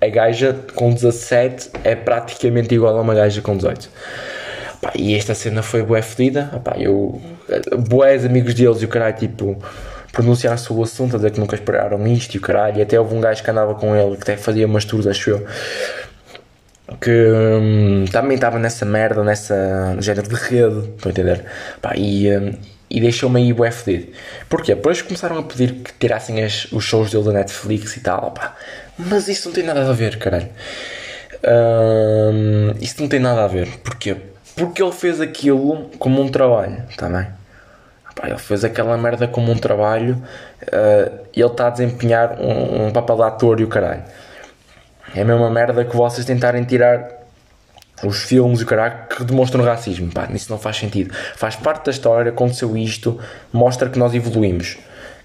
a 0.00 0.08
gaja 0.08 0.56
com 0.74 0.92
17 0.92 1.70
é 1.84 1.94
praticamente 1.94 2.74
igual 2.74 2.96
a 2.96 3.00
uma 3.00 3.14
gaja 3.14 3.40
com 3.42 3.56
18. 3.56 3.90
Pá, 4.80 4.92
e 4.94 5.14
esta 5.14 5.34
cena 5.34 5.62
foi 5.62 5.82
bué 5.82 6.02
fedida. 6.02 6.60
Pá, 6.62 6.76
eu, 6.78 7.20
amigos 8.24 8.54
deles 8.54 8.80
e 8.80 8.84
o 8.84 8.88
caralho, 8.88 9.16
tipo, 9.16 9.60
pronunciaram-se 10.12 10.72
o 10.72 10.82
assunto, 10.82 11.16
a 11.16 11.18
dizer 11.18 11.32
que 11.32 11.40
nunca 11.40 11.56
esperaram 11.56 12.06
isto 12.06 12.34
e 12.34 12.38
o 12.38 12.40
caralho. 12.40 12.78
E 12.78 12.82
até 12.82 12.98
houve 12.98 13.14
um 13.14 13.20
gajo 13.20 13.42
que 13.42 13.50
andava 13.50 13.74
com 13.74 13.96
ele, 13.96 14.16
que 14.16 14.22
até 14.22 14.36
fazia 14.36 14.66
umas 14.66 14.84
tours, 14.84 15.06
acho 15.06 15.30
eu, 15.30 15.46
que 17.00 17.10
hum, 17.10 18.04
também 18.10 18.36
estava 18.36 18.58
nessa 18.58 18.84
merda, 18.86 19.22
nessa 19.24 19.96
género 20.00 20.28
de 20.28 20.34
rede, 20.34 20.78
estão 20.96 21.06
a 21.06 21.10
entender? 21.10 21.44
Pá, 21.82 21.94
e, 21.96 22.34
hum, 22.36 22.52
e 22.88 23.00
deixou-me 23.00 23.40
aí 23.40 23.52
bué 23.52 23.70
fedido. 23.70 24.12
Porquê? 24.48 24.74
Depois 24.74 25.02
começaram 25.02 25.38
a 25.38 25.42
pedir 25.42 25.74
que 25.74 25.92
tirassem 25.98 26.42
as, 26.42 26.66
os 26.72 26.84
shows 26.84 27.10
dele 27.10 27.24
da 27.24 27.32
Netflix 27.32 27.96
e 27.96 28.00
tal, 28.00 28.30
pá. 28.30 28.56
Mas 28.98 29.28
isso 29.28 29.48
não 29.48 29.54
tem 29.54 29.64
nada 29.64 29.88
a 29.88 29.92
ver, 29.92 30.18
caralho. 30.18 30.48
Um, 31.44 32.74
isso 32.80 33.00
não 33.00 33.08
tem 33.08 33.20
nada 33.20 33.44
a 33.44 33.46
ver. 33.46 33.68
Porquê? 33.78 34.16
Porque 34.56 34.82
ele 34.82 34.92
fez 34.92 35.20
aquilo 35.20 35.88
como 35.98 36.20
um 36.20 36.28
trabalho, 36.28 36.82
tá 36.96 37.08
bem? 37.08 37.38
ele 38.26 38.38
fez 38.38 38.64
aquela 38.64 38.96
merda 38.96 39.28
como 39.28 39.52
um 39.52 39.56
trabalho 39.56 40.20
uh, 40.62 41.18
e 41.34 41.40
ele 41.40 41.50
está 41.50 41.68
a 41.68 41.70
desempenhar 41.70 42.40
um, 42.40 42.86
um 42.86 42.90
papel 42.90 43.16
de 43.16 43.22
ator 43.22 43.60
e 43.60 43.64
o 43.64 43.68
caralho. 43.68 44.02
É 45.14 45.22
a 45.22 45.24
mesma 45.24 45.48
merda 45.50 45.84
que 45.84 45.96
vocês 45.96 46.26
tentarem 46.26 46.64
tirar 46.64 47.08
os 48.02 48.22
filmes 48.24 48.60
e 48.60 48.64
o 48.64 48.66
caralho 48.66 49.06
que 49.08 49.24
demonstram 49.24 49.64
racismo. 49.64 50.10
Pá, 50.12 50.28
isso 50.32 50.50
não 50.50 50.58
faz 50.58 50.76
sentido. 50.76 51.14
Faz 51.36 51.56
parte 51.56 51.86
da 51.86 51.90
história, 51.90 52.30
aconteceu 52.30 52.76
isto, 52.76 53.18
mostra 53.52 53.88
que 53.88 53.98
nós 53.98 54.14
evoluímos. 54.14 54.78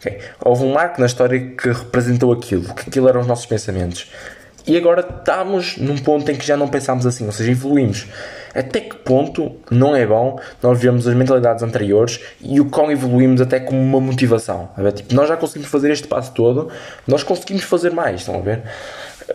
Okay? 0.03 0.19
Houve 0.43 0.65
um 0.65 0.73
marco 0.73 0.99
na 0.99 1.05
história 1.05 1.39
que 1.39 1.69
representou 1.69 2.33
aquilo, 2.33 2.73
que 2.73 2.89
aquilo 2.89 3.07
eram 3.07 3.21
os 3.21 3.27
nossos 3.27 3.45
pensamentos. 3.45 4.11
E 4.67 4.77
agora 4.77 5.01
estamos 5.01 5.77
num 5.77 5.97
ponto 5.97 6.29
em 6.31 6.35
que 6.35 6.45
já 6.45 6.55
não 6.55 6.67
pensamos 6.67 7.05
assim, 7.05 7.25
ou 7.25 7.31
seja, 7.31 7.51
evoluímos. 7.51 8.07
Até 8.53 8.81
que 8.81 8.95
ponto 8.97 9.57
não 9.69 9.95
é 9.95 10.05
bom 10.05 10.39
nós 10.61 10.79
vermos 10.79 11.07
as 11.07 11.15
mentalidades 11.15 11.63
anteriores 11.63 12.19
e 12.39 12.61
o 12.61 12.65
quão 12.65 12.91
evoluímos 12.91 13.41
até 13.41 13.59
como 13.59 13.81
uma 13.81 13.99
motivação? 13.99 14.69
Tipo, 14.95 15.15
nós 15.15 15.27
já 15.27 15.35
conseguimos 15.35 15.69
fazer 15.69 15.91
este 15.91 16.07
passo 16.07 16.31
todo, 16.33 16.69
nós 17.07 17.23
conseguimos 17.23 17.63
fazer 17.63 17.91
mais, 17.91 18.21
estão 18.21 18.35
a 18.35 18.41
ver? 18.41 18.61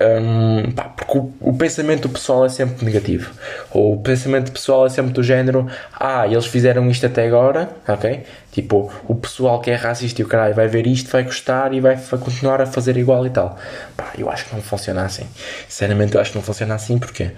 Um, 0.01 0.71
pá, 0.73 0.85
porque 0.85 1.19
o, 1.19 1.33
o, 1.41 1.57
pensamento 1.57 2.09
pessoal 2.09 2.45
é 2.45 2.49
sempre 2.49 2.85
negativo. 2.85 3.33
O 3.73 3.97
pensamento 3.97 4.53
pessoal 4.53 4.87
é 4.87 4.89
sempre 4.89 5.13
do 5.13 5.23
género: 5.23 5.67
ah, 5.99 6.27
eles 6.27 6.47
fizeram 6.47 6.89
isto 6.91 7.07
até 7.07 7.27
agora, 7.27 7.71
ok? 7.87 8.23
Tipo, 8.53 8.93
o 9.07 9.15
pessoal 9.15 9.61
que 9.61 9.71
é 9.71 9.75
racista 9.75 10.21
e 10.21 10.25
o 10.25 10.29
caralho 10.29 10.55
vai 10.55 10.69
ver 10.69 10.87
isto, 10.87 11.11
vai 11.11 11.23
gostar 11.23 11.73
e 11.73 11.81
vai, 11.81 11.97
vai 11.97 12.21
continuar 12.21 12.61
a 12.61 12.67
fazer 12.67 12.97
igual 12.97 13.27
e 13.27 13.31
tal. 13.31 13.59
Pá, 13.97 14.13
eu 14.19 14.31
acho 14.31 14.47
que 14.47 14.55
não 14.55 14.63
funciona 14.63 15.05
assim. 15.05 15.27
Sinceramente, 15.69 16.15
eu 16.15 16.21
acho 16.21 16.33
que 16.33 16.37
não 16.37 16.45
funciona 16.45 16.75
assim. 16.75 16.99
Porquê? 16.99 17.31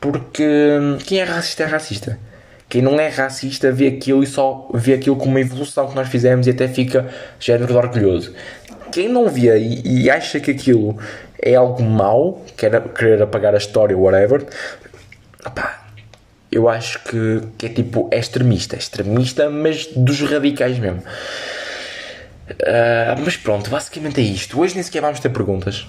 Porque 0.00 0.42
hum, 0.80 0.98
quem 1.04 1.20
é 1.20 1.24
racista 1.24 1.64
é 1.64 1.66
racista. 1.66 2.18
Quem 2.68 2.80
não 2.80 3.00
é 3.00 3.08
racista 3.08 3.72
vê 3.72 3.88
aquilo 3.88 4.22
e 4.22 4.26
só 4.26 4.68
vê 4.72 4.94
aquilo 4.94 5.16
como 5.16 5.32
uma 5.32 5.40
evolução 5.40 5.88
que 5.88 5.96
nós 5.96 6.08
fizemos 6.08 6.46
e 6.46 6.50
até 6.50 6.68
fica 6.68 7.08
género 7.40 7.66
de 7.66 7.72
orgulhoso 7.72 8.32
quem 8.90 9.08
não 9.08 9.28
vê 9.28 9.56
e, 9.58 10.02
e 10.02 10.10
acha 10.10 10.40
que 10.40 10.50
aquilo 10.50 10.98
é 11.42 11.54
algo 11.54 11.82
mau, 11.82 12.44
quer 12.56 12.80
querer 12.92 13.22
apagar 13.22 13.54
a 13.54 13.58
história, 13.58 13.96
whatever, 13.96 14.46
opá, 15.44 15.86
eu 16.50 16.68
acho 16.68 17.02
que, 17.04 17.42
que 17.56 17.66
é 17.66 17.68
tipo, 17.68 18.08
é 18.10 18.18
extremista, 18.18 18.76
é 18.76 18.78
extremista, 18.78 19.48
mas 19.48 19.86
dos 19.86 20.20
radicais 20.20 20.78
mesmo. 20.78 21.02
Uh, 22.50 23.14
mas 23.24 23.36
pronto, 23.36 23.70
basicamente 23.70 24.20
é 24.20 24.24
isto. 24.24 24.60
Hoje 24.60 24.74
nem 24.74 24.82
sequer 24.82 25.00
vamos 25.02 25.20
ter 25.20 25.28
perguntas. 25.28 25.86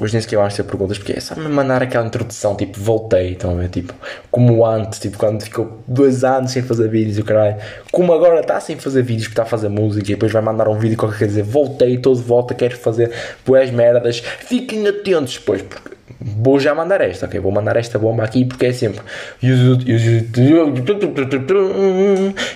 Hoje 0.00 0.14
nem 0.14 0.22
sequer 0.22 0.36
vamos 0.36 0.54
ter 0.54 0.62
perguntas, 0.62 0.96
porque 0.96 1.12
é 1.12 1.20
só 1.20 1.36
me 1.36 1.46
mandar 1.48 1.82
aquela 1.82 2.06
introdução, 2.06 2.56
tipo, 2.56 2.80
voltei, 2.80 3.32
estão 3.32 3.50
a 3.50 3.54
ver? 3.54 3.68
Tipo, 3.68 3.92
como 4.30 4.64
antes, 4.64 4.98
tipo, 4.98 5.18
quando 5.18 5.42
ficou 5.42 5.82
dois 5.86 6.24
anos 6.24 6.52
sem 6.52 6.62
fazer 6.62 6.88
vídeos 6.88 7.18
e 7.18 7.20
o 7.20 7.24
caralho. 7.24 7.56
Como 7.92 8.10
agora 8.12 8.40
está 8.40 8.58
sem 8.60 8.78
fazer 8.78 9.02
vídeos, 9.02 9.24
porque 9.24 9.34
está 9.34 9.42
a 9.42 9.46
fazer 9.46 9.68
música 9.68 10.06
e 10.10 10.14
depois 10.14 10.32
vai 10.32 10.40
mandar 10.40 10.68
um 10.68 10.78
vídeo 10.78 10.96
qualquer 10.96 11.18
coisa 11.18 11.34
dizer 11.34 11.42
voltei, 11.42 11.96
estou 11.96 12.14
de 12.14 12.22
volta, 12.22 12.54
quero 12.54 12.76
fazer 12.78 13.12
boas 13.44 13.70
merdas. 13.70 14.20
Fiquem 14.20 14.88
atentos 14.88 15.34
depois, 15.34 15.60
porque 15.60 15.90
vou 16.20 16.60
já 16.60 16.74
mandar 16.74 17.00
esta, 17.00 17.26
ok? 17.26 17.40
Vou 17.40 17.50
mandar 17.50 17.76
esta 17.76 17.98
bomba 17.98 18.22
aqui 18.24 18.44
porque 18.44 18.66
é 18.66 18.72
sempre. 18.72 19.00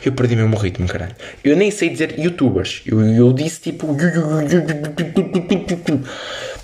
Eu 0.05 0.13
perdi 0.13 0.37
mesmo 0.37 0.57
o 0.57 0.59
ritmo, 0.59 0.87
caralho. 0.87 1.15
Eu 1.43 1.57
nem 1.57 1.71
sei 1.71 1.89
dizer 1.89 2.19
youtubers. 2.19 2.83
Eu, 2.87 3.03
eu 3.03 3.33
disse 3.33 3.61
tipo. 3.61 3.97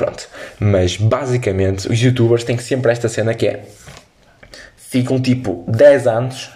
Pronto. 0.00 0.26
Mas 0.59 0.97
basicamente, 0.97 1.87
os 1.87 2.00
youtubers 2.00 2.42
têm 2.42 2.57
sempre 2.57 2.90
esta 2.90 3.07
cena 3.07 3.35
que 3.35 3.47
é 3.47 3.64
ficam 4.75 5.21
tipo 5.21 5.62
10 5.69 6.07
anos, 6.07 6.50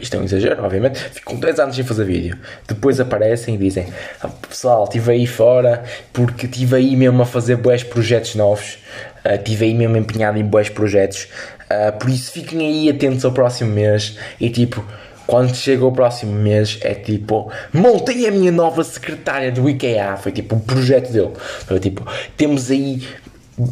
isto 0.00 0.16
é 0.16 0.18
um 0.18 0.24
exagero, 0.24 0.64
obviamente, 0.64 0.98
ficam 0.98 1.36
10 1.36 1.58
anos 1.60 1.76
sem 1.76 1.84
fazer 1.84 2.06
vídeo. 2.06 2.38
Depois 2.66 2.98
aparecem 2.98 3.54
e 3.54 3.58
dizem: 3.58 3.92
ah, 4.22 4.30
Pessoal, 4.48 4.84
estive 4.84 5.12
aí 5.12 5.26
fora 5.26 5.84
porque 6.10 6.46
estive 6.46 6.76
aí 6.76 6.96
mesmo 6.96 7.20
a 7.20 7.26
fazer 7.26 7.56
bons 7.56 7.82
projetos 7.82 8.34
novos, 8.34 8.78
estive 9.26 9.66
uh, 9.66 9.68
aí 9.68 9.74
mesmo 9.74 9.98
empenhado 9.98 10.38
em 10.38 10.44
bons 10.44 10.70
projetos, 10.70 11.28
uh, 11.64 11.92
por 11.98 12.08
isso 12.08 12.32
fiquem 12.32 12.66
aí 12.66 12.88
atentos 12.88 13.26
ao 13.26 13.32
próximo 13.32 13.72
mês 13.72 14.16
e 14.40 14.48
tipo. 14.48 14.82
Quando 15.26 15.54
chega 15.54 15.84
o 15.84 15.92
próximo 15.92 16.32
mês, 16.32 16.78
é 16.82 16.94
tipo, 16.94 17.50
montei 17.72 18.28
a 18.28 18.30
minha 18.30 18.52
nova 18.52 18.84
secretária 18.84 19.50
do 19.50 19.68
IKEA. 19.68 20.16
Foi 20.16 20.30
tipo 20.32 20.54
um 20.54 20.60
projeto 20.60 21.10
dele. 21.10 21.32
Foi 21.66 21.80
tipo, 21.80 22.06
temos 22.36 22.70
aí 22.70 23.02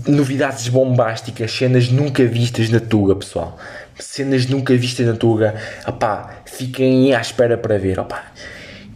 novidades 0.07 0.69
bombásticas, 0.69 1.53
cenas 1.53 1.91
nunca 1.91 2.25
vistas 2.25 2.71
na 2.71 2.81
Tuga, 2.81 3.15
pessoal 3.15 3.59
cenas 3.99 4.47
nunca 4.47 4.77
vistas 4.77 5.07
na 5.07 5.15
Tuga, 5.15 5.55
opá, 5.87 6.39
fiquem 6.45 7.15
à 7.15 7.21
espera 7.21 7.57
para 7.57 7.79
ver, 7.79 7.99
opá. 7.99 8.25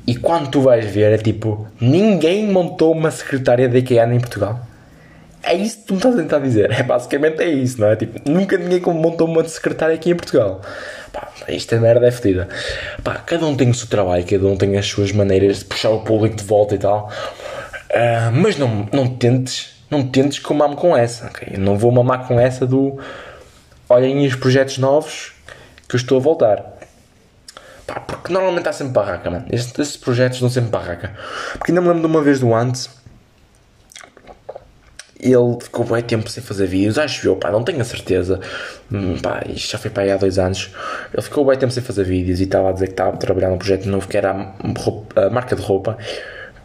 E 0.06 0.16
quando 0.16 0.48
tu 0.48 0.60
vais 0.60 0.86
ver, 0.86 1.12
é 1.12 1.18
tipo, 1.18 1.66
ninguém 1.80 2.46
montou 2.46 2.92
uma 2.92 3.10
secretária 3.10 3.68
da 3.68 3.78
IKEA 3.78 4.06
em 4.06 4.20
Portugal. 4.20 4.60
É 5.42 5.54
isso 5.54 5.78
que 5.78 5.84
tu 5.84 5.92
me 5.94 5.98
estás 5.98 6.14
a 6.14 6.18
tentar 6.18 6.38
dizer. 6.40 6.70
É 6.72 6.82
basicamente 6.82 7.42
é 7.42 7.48
isso, 7.48 7.80
não 7.80 7.88
é? 7.88 7.96
Tipo, 7.96 8.28
nunca 8.28 8.56
ninguém 8.56 8.80
montou 8.94 9.28
uma 9.28 9.44
secretária 9.44 9.94
aqui 9.94 10.10
em 10.10 10.16
Portugal. 10.16 10.62
Pá, 11.12 11.28
isto 11.48 11.74
é 11.74 11.78
merda 11.78 12.06
é 12.06 12.10
fedida. 12.10 12.48
Pá, 13.02 13.14
cada 13.14 13.46
um 13.46 13.56
tem 13.56 13.70
o 13.70 13.74
seu 13.74 13.88
trabalho, 13.88 14.24
cada 14.24 14.46
um 14.46 14.56
tem 14.56 14.76
as 14.76 14.86
suas 14.86 15.12
maneiras 15.12 15.60
de 15.60 15.64
puxar 15.64 15.90
o 15.90 16.00
público 16.00 16.36
de 16.36 16.44
volta 16.44 16.74
e 16.74 16.78
tal. 16.78 17.10
Uh, 17.90 18.32
mas 18.32 18.58
não, 18.58 18.88
não 18.92 19.06
tentes, 19.08 19.82
não 19.90 20.06
tentes 20.06 20.38
que 20.38 20.50
eu 20.50 20.56
mame 20.56 20.76
com 20.76 20.96
essa, 20.96 21.26
ok? 21.26 21.48
Eu 21.52 21.60
não 21.60 21.78
vou 21.78 21.90
mamar 21.90 22.26
com 22.26 22.38
essa 22.38 22.66
do 22.66 22.98
olhem 23.88 24.26
os 24.26 24.34
projetos 24.34 24.78
novos 24.78 25.32
que 25.88 25.96
eu 25.96 25.98
estou 25.98 26.18
a 26.18 26.20
voltar. 26.20 26.78
Pá, 27.86 28.00
porque 28.00 28.30
normalmente 28.30 28.68
há 28.68 28.72
sempre 28.72 28.92
barraca, 28.92 29.30
mano. 29.30 29.46
Estes, 29.50 29.78
estes 29.78 29.96
projetos 29.96 30.40
dão 30.40 30.50
sempre 30.50 30.70
barraca. 30.70 31.14
Porque 31.52 31.72
ainda 31.72 31.80
me 31.80 31.88
lembro 31.88 32.02
de 32.02 32.06
uma 32.06 32.22
vez 32.22 32.38
do 32.40 32.54
antes. 32.54 32.90
Ele 35.20 35.58
ficou 35.60 35.84
bem 35.84 36.02
tempo 36.02 36.28
sem 36.30 36.42
fazer 36.42 36.66
vídeos, 36.66 36.96
acho 36.96 37.26
eu, 37.26 37.34
pá, 37.34 37.50
não 37.50 37.64
tenho 37.64 37.80
a 37.80 37.84
certeza. 37.84 38.40
Hum, 38.90 39.18
pá, 39.20 39.42
isto 39.48 39.72
já 39.72 39.78
foi 39.78 39.90
para 39.90 40.04
aí 40.04 40.10
há 40.12 40.16
dois 40.16 40.38
anos. 40.38 40.70
Ele 41.12 41.22
ficou 41.22 41.44
bem 41.44 41.58
tempo 41.58 41.72
sem 41.72 41.82
fazer 41.82 42.04
vídeos 42.04 42.40
e 42.40 42.44
estava 42.44 42.68
a 42.68 42.72
dizer 42.72 42.86
que 42.86 42.92
estava 42.92 43.10
a 43.10 43.16
trabalhar 43.16 43.50
num 43.50 43.58
projeto 43.58 43.86
novo 43.86 44.06
que 44.06 44.16
era 44.16 44.30
a, 44.30 45.26
a 45.26 45.30
marca 45.30 45.56
de 45.56 45.62
roupa. 45.62 45.98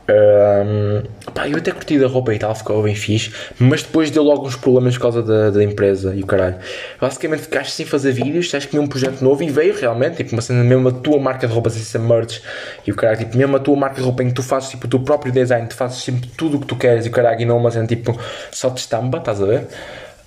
Um, 0.05 1.03
pá, 1.33 1.47
eu 1.47 1.57
até 1.57 1.71
curti 1.71 1.97
da 1.97 2.07
roupa 2.07 2.33
e 2.33 2.39
tal, 2.39 2.53
ficou 2.53 2.83
bem 2.83 2.93
fixe, 2.93 3.31
mas 3.57 3.83
depois 3.83 4.11
deu 4.11 4.21
logo 4.21 4.45
uns 4.45 4.55
problemas 4.55 4.95
por 4.95 5.03
causa 5.03 5.23
da, 5.23 5.49
da 5.49 5.63
empresa 5.63 6.13
e 6.13 6.21
o 6.21 6.25
caralho. 6.25 6.57
Basicamente 6.99 7.43
ficaste 7.43 7.71
sem 7.71 7.85
fazer 7.85 8.11
vídeos, 8.11 8.51
tens 8.51 8.65
que 8.65 8.77
um 8.77 8.85
projeto 8.85 9.21
novo 9.21 9.43
e 9.43 9.49
veio 9.49 9.73
realmente, 9.73 10.17
tipo, 10.17 10.33
uma 10.33 10.41
cena 10.41 10.63
mesmo 10.63 10.89
a 10.89 10.91
tua 10.91 11.19
marca 11.19 11.47
de 11.47 11.53
roupa 11.53 11.69
sem 11.69 11.81
ser 11.81 11.99
merch 11.99 12.41
e 12.85 12.91
o 12.91 12.95
caralho, 12.95 13.19
tipo, 13.19 13.37
mesmo 13.37 13.55
a 13.55 13.59
tua 13.59 13.75
marca 13.77 13.95
de 13.95 14.01
roupa 14.01 14.23
em 14.23 14.27
que 14.27 14.33
tu 14.33 14.43
fazes 14.43 14.69
tipo 14.69 14.87
o 14.87 14.89
teu 14.89 14.99
próprio 14.99 15.31
design, 15.31 15.67
tu 15.67 15.75
fazes 15.75 16.03
sempre 16.03 16.29
tudo 16.37 16.57
o 16.57 16.59
que 16.59 16.67
tu 16.67 16.75
queres 16.75 17.05
e 17.05 17.09
o 17.09 17.11
caralho, 17.11 17.39
e 17.39 17.45
não 17.45 17.57
uma 17.57 17.71
cena 17.71 17.87
tipo 17.87 18.19
só 18.51 18.69
te 18.69 18.79
estampa, 18.79 19.19
estás 19.19 19.41
a 19.41 19.45
ver? 19.45 19.67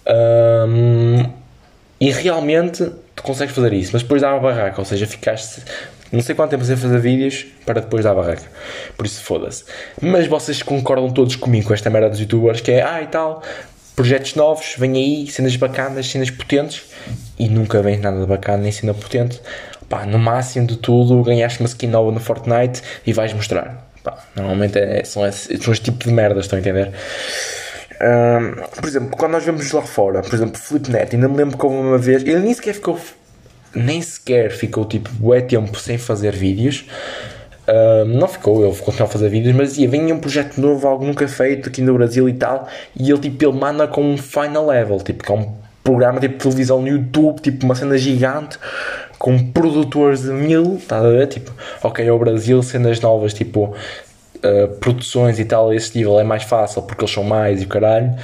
Um, 0.09 1.25
e 2.01 2.11
realmente 2.11 2.91
tu 3.15 3.23
consegues 3.23 3.55
fazer 3.55 3.73
isso, 3.75 3.91
mas 3.93 4.03
depois 4.03 4.23
dá 4.23 4.31
uma 4.33 4.41
barraca, 4.41 4.81
ou 4.81 4.85
seja, 4.85 5.07
ficaste 5.07 5.63
não 6.17 6.23
sei 6.23 6.35
quanto 6.35 6.51
tempo 6.51 6.65
sem 6.65 6.77
fazer 6.77 6.99
vídeos 6.99 7.47
para 7.65 7.81
depois 7.81 8.03
dar 8.03 8.15
barraca. 8.15 8.43
Por 8.97 9.07
isso 9.07 9.23
foda-se. 9.23 9.65
Mas 10.01 10.27
vocês 10.27 10.63
concordam 10.63 11.11
todos 11.11 11.37
comigo 11.37 11.69
com 11.69 11.75
esta 11.75 11.91
merda 11.91 12.11
dos 12.11 12.19
youtubers 12.19 12.61
que 12.61 12.73
é, 12.73 12.83
ah 12.83 13.03
e 13.03 13.07
tal, 13.07 13.43
projetos 13.95 14.35
novos, 14.35 14.75
vem 14.79 14.93
aí, 14.97 15.27
cenas 15.27 15.55
bacanas, 15.57 16.07
cenas 16.07 16.31
potentes 16.31 16.85
e 17.39 17.49
nunca 17.49 17.81
vem 17.83 17.99
nada 17.99 18.21
de 18.21 18.27
bacana 18.27 18.59
nem 18.59 18.73
cena 18.73 18.95
potente. 18.95 19.41
Pá, 19.89 20.05
no 20.05 20.19
máximo 20.19 20.67
de 20.67 20.77
tudo, 20.77 21.23
ganhaste 21.23 21.61
uma 21.61 21.69
skin 21.69 21.87
nova 21.87 22.11
no 22.11 22.19
Fortnite 22.19 22.83
e 23.07 23.13
vais 23.13 23.33
mostrar. 23.33 23.87
Pá, 24.03 24.19
normalmente 24.35 24.79
é, 24.79 25.05
são, 25.05 25.27
esse, 25.27 25.57
são 25.63 25.73
este 25.73 25.91
tipo 25.91 26.05
de 26.05 26.13
merdas, 26.13 26.45
estão 26.45 26.57
a 26.57 26.61
entender? 26.61 26.93
Um, 28.01 28.63
por 28.81 28.89
exemplo, 28.89 29.11
quando 29.17 29.33
nós 29.33 29.45
vemos 29.45 29.71
lá 29.73 29.83
fora, 29.83 30.23
por 30.23 30.35
exemplo, 30.35 30.59
Flipnet, 30.59 31.15
ainda 31.15 31.29
me 31.29 31.37
lembro 31.37 31.57
houve 31.63 31.77
uma 31.77 31.99
vez, 31.99 32.23
ele 32.23 32.41
nem 32.41 32.53
sequer 32.53 32.75
ficou 32.75 32.99
nem 33.77 34.01
sequer 34.01 34.51
ficou 34.51 34.85
tipo 34.85 35.11
bué 35.11 35.41
tempo 35.41 35.79
sem 35.79 35.99
fazer 35.99 36.35
vídeos. 36.35 36.87
Uh, 37.69 38.05
não 38.05 38.29
ficou, 38.29 38.65
ele 38.65 38.77
continuou 38.77 39.09
a 39.09 39.13
fazer 39.13 39.29
vídeos, 39.29 39.55
mas 39.55 39.77
ia, 39.77 39.89
vinha 39.89 40.15
um 40.15 40.21
projeto 40.21 40.61
novo, 40.61 40.87
algo 40.87 41.05
nunca 41.05 41.27
feito 41.27 41.69
aqui 41.69 41.83
no 41.83 41.95
Brasil 41.95 42.29
e 42.29 42.33
tal, 42.33 42.69
e 42.95 43.11
ele 43.11 43.19
tipo, 43.19 43.45
ele 43.45 43.59
manda 43.59 43.89
com 43.89 44.03
um 44.03 44.17
final 44.17 44.67
level, 44.67 44.99
tipo, 44.99 45.25
que 45.25 45.33
é 45.33 45.35
um 45.35 45.53
programa 45.83 46.21
tipo 46.21 46.39
televisão 46.39 46.81
no 46.81 46.87
YouTube, 46.87 47.41
tipo 47.41 47.65
uma 47.65 47.75
cena 47.75 47.99
gigante, 47.99 48.57
com 49.19 49.51
produtores 49.51 50.23
de 50.23 50.31
mil, 50.31 50.81
tá 50.87 50.99
a 50.99 51.11
ver? 51.11 51.27
Tipo, 51.27 51.51
ok, 51.83 52.07
é 52.07 52.13
o 52.13 52.19
Brasil, 52.19 52.63
cenas 52.63 53.01
novas, 53.01 53.35
tipo, 53.35 53.75
uh, 54.37 54.69
produções 54.79 55.41
e 55.41 55.45
tal, 55.45 55.75
esse 55.75 55.99
nível 55.99 56.21
é 56.21 56.25
mais 56.25 56.45
fácil 56.45 56.83
porque 56.83 57.03
eles 57.03 57.13
são 57.13 57.25
mais 57.25 57.63
e 57.63 57.65
o 57.65 57.69
caralho. 57.69 58.15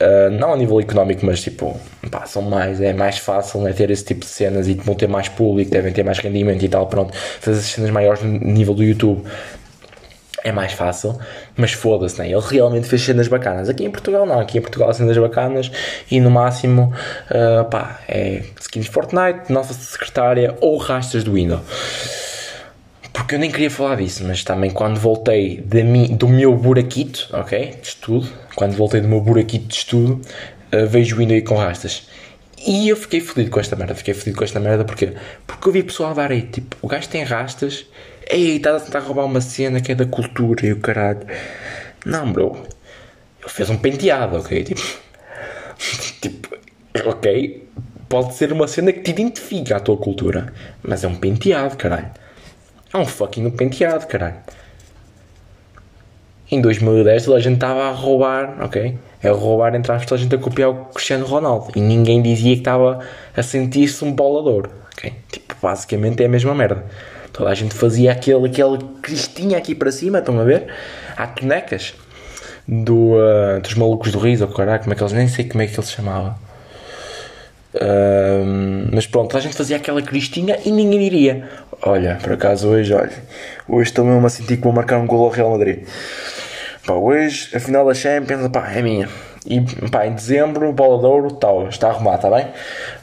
Uh, 0.00 0.30
não 0.30 0.52
a 0.52 0.56
nível 0.56 0.78
económico, 0.78 1.26
mas 1.26 1.40
tipo, 1.40 1.76
pá, 2.08 2.24
são 2.24 2.42
mais, 2.42 2.80
é 2.80 2.92
mais 2.92 3.18
fácil 3.18 3.60
né, 3.62 3.72
ter 3.72 3.90
esse 3.90 4.04
tipo 4.04 4.20
de 4.20 4.26
cenas 4.26 4.68
e 4.68 4.74
vão 4.74 4.94
ter 4.94 5.08
mais 5.08 5.28
público, 5.28 5.72
devem 5.72 5.92
ter 5.92 6.04
mais 6.04 6.18
rendimento 6.18 6.64
e 6.64 6.68
tal. 6.68 6.86
Pronto, 6.86 7.12
fazer 7.40 7.58
as 7.58 7.64
cenas 7.64 7.90
maiores 7.90 8.22
no 8.22 8.38
nível 8.38 8.74
do 8.74 8.84
YouTube 8.84 9.24
é 10.44 10.52
mais 10.52 10.72
fácil, 10.72 11.18
mas 11.56 11.72
foda-se, 11.72 12.18
né? 12.20 12.30
ele 12.30 12.40
realmente 12.40 12.86
fez 12.86 13.02
cenas 13.02 13.26
bacanas. 13.26 13.68
Aqui 13.68 13.84
em 13.84 13.90
Portugal, 13.90 14.24
não, 14.24 14.38
aqui 14.38 14.58
em 14.58 14.60
Portugal, 14.60 14.92
cenas 14.94 15.18
bacanas 15.18 15.70
e 16.08 16.20
no 16.20 16.30
máximo, 16.30 16.92
uh, 17.30 17.64
pá, 17.64 17.98
é 18.08 18.42
skins 18.60 18.86
Fortnite, 18.86 19.52
nossa 19.52 19.74
secretária 19.74 20.56
ou 20.60 20.76
rastros 20.76 21.24
do 21.24 21.32
Windows 21.32 21.62
porque 23.12 23.34
eu 23.34 23.38
nem 23.40 23.50
queria 23.50 23.70
falar 23.70 23.96
disso, 23.96 24.24
mas 24.24 24.44
também 24.44 24.70
quando 24.70 24.98
voltei 24.98 25.60
do 25.60 26.28
meu 26.28 26.56
buraquito, 26.56 27.28
ok, 27.32 27.76
de 27.82 27.88
estudo, 27.88 28.28
quando 28.58 28.74
voltei 28.74 29.00
do 29.00 29.06
meu 29.06 29.20
buraquito 29.20 29.68
de 29.68 29.74
estudo, 29.74 30.20
uh, 30.72 30.86
vejo 30.88 31.16
o 31.16 31.20
aí 31.20 31.40
com 31.42 31.54
rastas. 31.54 32.08
E 32.66 32.88
eu 32.88 32.96
fiquei 32.96 33.20
fodido 33.20 33.52
com 33.52 33.60
esta 33.60 33.76
merda, 33.76 33.94
fiquei 33.94 34.12
fodido 34.12 34.36
com 34.36 34.42
esta 34.42 34.58
merda, 34.58 34.84
porque 34.84 35.12
Porque 35.46 35.68
eu 35.68 35.72
vi 35.72 35.84
pessoal 35.84 36.10
a 36.10 36.14
dar 36.14 36.32
aí, 36.32 36.42
tipo, 36.42 36.76
o 36.82 36.88
gajo 36.88 37.08
tem 37.08 37.22
rastas, 37.22 37.86
ei, 38.28 38.56
está 38.56 38.74
a 38.74 38.80
tentar 38.80 38.98
roubar 38.98 39.26
uma 39.26 39.40
cena 39.40 39.80
que 39.80 39.92
é 39.92 39.94
da 39.94 40.06
cultura 40.06 40.66
e 40.66 40.72
o 40.72 40.80
caralho. 40.80 41.24
Não, 42.04 42.32
bro, 42.32 42.56
ele 43.40 43.48
fez 43.48 43.70
um 43.70 43.76
penteado, 43.76 44.36
ok, 44.38 44.64
tipo, 44.66 44.82
tipo, 46.20 46.56
ok, 47.06 47.64
pode 48.08 48.34
ser 48.34 48.52
uma 48.52 48.66
cena 48.66 48.92
que 48.92 49.02
te 49.02 49.12
identifica 49.12 49.76
a 49.76 49.80
tua 49.80 49.96
cultura, 49.96 50.52
mas 50.82 51.04
é 51.04 51.06
um 51.06 51.14
penteado, 51.14 51.76
caralho. 51.76 52.10
É 52.92 52.96
um 52.98 53.06
fucking 53.06 53.50
penteado, 53.50 54.04
caralho. 54.08 54.38
Em 56.50 56.62
2010 56.62 57.26
toda 57.26 57.36
a 57.36 57.40
gente 57.40 57.54
estava 57.54 57.84
a 57.84 57.90
roubar, 57.90 58.56
ok? 58.62 58.96
É 59.22 59.28
roubar 59.28 59.74
entre 59.74 59.92
aspas, 59.92 60.08
toda 60.08 60.20
a 60.20 60.22
gente 60.22 60.34
a 60.34 60.38
copiar 60.38 60.70
o 60.70 60.86
Cristiano 60.86 61.26
Ronaldo. 61.26 61.72
E 61.76 61.80
ninguém 61.80 62.22
dizia 62.22 62.54
que 62.54 62.60
estava 62.60 63.00
a 63.36 63.42
sentir-se 63.42 64.02
um 64.02 64.12
bolador, 64.12 64.70
ok? 64.92 65.12
Tipo, 65.30 65.54
basicamente 65.60 66.22
é 66.22 66.26
a 66.26 66.28
mesma 66.28 66.54
merda. 66.54 66.84
Toda 67.32 67.50
a 67.50 67.54
gente 67.54 67.74
fazia 67.74 68.12
aquele, 68.12 68.46
aquele 68.46 68.78
cristinha 69.02 69.58
aqui 69.58 69.74
para 69.74 69.92
cima, 69.92 70.20
estão 70.20 70.40
a 70.40 70.44
ver? 70.44 70.68
Há 71.16 71.26
tonecas 71.26 71.94
do, 72.66 73.12
uh, 73.12 73.60
dos 73.62 73.74
malucos 73.74 74.10
do 74.10 74.18
riso, 74.18 74.44
ou 74.44 74.50
caralho, 74.50 74.80
como 74.80 74.92
é 74.92 74.96
que 74.96 75.02
eles, 75.02 75.12
nem 75.12 75.28
sei 75.28 75.44
como 75.44 75.62
é 75.62 75.66
que 75.66 75.74
eles 75.74 75.90
chamavam. 75.90 76.34
Mas 78.92 79.06
pronto, 79.06 79.36
a 79.36 79.40
gente 79.40 79.56
fazia 79.56 79.76
aquela 79.76 80.02
cristinha 80.02 80.58
e 80.64 80.70
ninguém 80.70 81.00
diria: 81.00 81.48
Olha, 81.82 82.18
por 82.22 82.32
acaso 82.32 82.68
hoje, 82.68 82.92
olha, 82.92 83.12
hoje 83.68 83.90
estou 83.90 84.04
mesmo 84.04 84.26
a 84.26 84.30
sentir 84.30 84.56
que 84.56 84.62
vou 84.62 84.72
marcar 84.72 84.98
um 84.98 85.06
gol 85.06 85.24
ao 85.24 85.30
Real 85.30 85.50
Madrid. 85.50 85.86
pá, 86.86 86.94
hoje 86.94 87.54
a 87.54 87.60
final 87.60 87.86
da 87.86 87.94
Champions, 87.94 88.48
pá, 88.48 88.72
é 88.72 88.82
minha. 88.82 89.08
E 89.46 89.60
pá, 89.90 90.06
em 90.06 90.14
dezembro, 90.14 90.72
bola 90.72 90.98
de 90.98 91.06
ouro, 91.06 91.34
tal, 91.34 91.68
está 91.68 91.88
arrumado, 91.88 92.16
está 92.16 92.30
bem? 92.30 92.48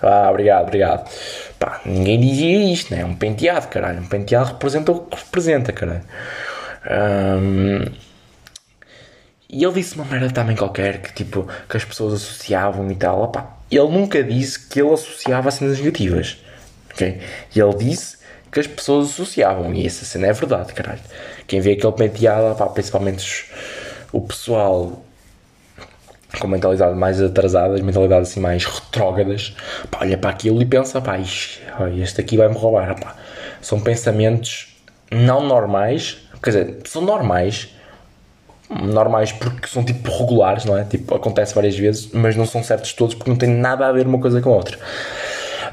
Ah, 0.01 0.29
obrigado, 0.29 0.63
obrigado. 0.63 1.09
Pá, 1.57 1.81
ninguém 1.85 2.19
dizia 2.19 2.73
isto, 2.73 2.93
né? 2.93 3.01
É 3.01 3.05
um 3.05 3.15
penteado, 3.15 3.67
caralho. 3.67 4.01
Um 4.01 4.07
penteado 4.07 4.49
representa 4.49 4.91
o 4.91 4.99
que 5.01 5.17
representa, 5.17 5.71
caralho. 5.71 6.03
Um, 6.87 7.85
e 9.49 9.63
ele 9.63 9.73
disse 9.73 9.95
uma 9.95 10.05
merda 10.05 10.29
também 10.29 10.55
qualquer 10.55 11.01
que 11.01 11.13
tipo 11.13 11.47
que 11.69 11.77
as 11.77 11.85
pessoas 11.85 12.13
associavam 12.15 12.91
e 12.91 12.95
tal. 12.95 13.21
Opa, 13.21 13.54
ele 13.71 13.89
nunca 13.89 14.23
disse 14.23 14.67
que 14.67 14.81
ele 14.81 14.93
associava 14.93 15.49
a 15.49 15.51
cenas 15.51 15.79
negativas. 15.79 16.37
Okay? 16.93 17.19
E 17.55 17.59
ele 17.59 17.75
disse 17.75 18.17
que 18.51 18.59
as 18.59 18.67
pessoas 18.67 19.09
associavam. 19.09 19.73
E 19.73 19.85
essa 19.85 20.05
cena 20.05 20.27
é 20.27 20.33
verdade, 20.33 20.73
caralho. 20.73 21.01
Quem 21.47 21.59
vê 21.59 21.73
aquele 21.73 21.93
penteado, 21.93 22.47
opa, 22.47 22.67
principalmente 22.67 23.45
o 24.11 24.21
pessoal 24.21 25.01
com 26.39 26.47
mentalidade 26.47 26.95
mais 26.95 27.21
atrasada, 27.21 27.81
mentalidades 27.81 28.31
assim 28.31 28.39
mais 28.39 28.65
retrógradas, 28.65 29.55
pá, 29.89 29.99
olha 30.01 30.17
para 30.17 30.29
aquilo 30.29 30.61
e 30.61 30.65
pensa, 30.65 30.99
pá, 31.01 31.17
este 31.19 32.21
aqui 32.21 32.37
vai-me 32.37 32.55
roubar. 32.55 32.99
Pá. 32.99 33.15
São 33.61 33.79
pensamentos 33.79 34.75
não 35.11 35.45
normais, 35.45 36.17
quer 36.43 36.49
dizer, 36.49 36.77
são 36.85 37.01
normais, 37.01 37.74
normais 38.69 39.31
porque 39.31 39.67
são 39.67 39.83
tipo 39.83 40.09
regulares, 40.11 40.65
não 40.65 40.77
é? 40.77 40.83
Tipo, 40.83 41.15
acontece 41.15 41.53
várias 41.53 41.77
vezes, 41.77 42.09
mas 42.11 42.35
não 42.35 42.45
são 42.45 42.63
certos 42.63 42.93
todos 42.93 43.15
porque 43.15 43.29
não 43.29 43.37
tem 43.37 43.49
nada 43.49 43.87
a 43.87 43.91
ver 43.91 44.07
uma 44.07 44.19
coisa 44.19 44.41
com 44.41 44.51
a 44.51 44.55
outra. 44.55 44.77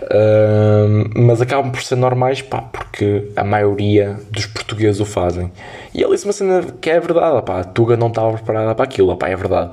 Uh, 0.03 1.09
mas 1.17 1.41
acabam 1.41 1.71
por 1.71 1.83
ser 1.83 1.97
normais, 1.97 2.43
pá, 2.43 2.61
porque 2.61 3.31
a 3.37 3.45
maioria 3.45 4.19
dos 4.31 4.47
portugueses 4.47 5.01
o 5.01 5.05
fazem. 5.05 5.51
E 5.95 6.03
ele 6.03 6.13
disse 6.13 6.25
uma 6.25 6.33
cena 6.33 6.63
que 6.81 6.91
é 6.91 7.01
verdade, 7.01 7.43
pá, 7.43 7.61
a 7.61 7.65
Tuga 7.65 7.97
não 7.97 8.09
estava 8.09 8.33
preparada 8.33 8.75
para 8.75 8.85
aquilo, 8.85 9.17
pá, 9.17 9.29
é 9.29 9.37
verdade. 9.37 9.71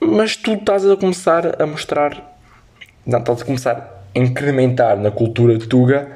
Mas 0.00 0.36
tu 0.36 0.54
estás 0.54 0.88
a 0.88 0.96
começar 0.96 1.60
a 1.60 1.66
mostrar, 1.66 2.38
não, 3.04 3.18
estás 3.18 3.42
a 3.42 3.44
começar 3.44 4.04
a 4.14 4.18
incrementar 4.18 4.96
na 4.96 5.10
cultura 5.10 5.58
de 5.58 5.66
Tuga 5.66 6.08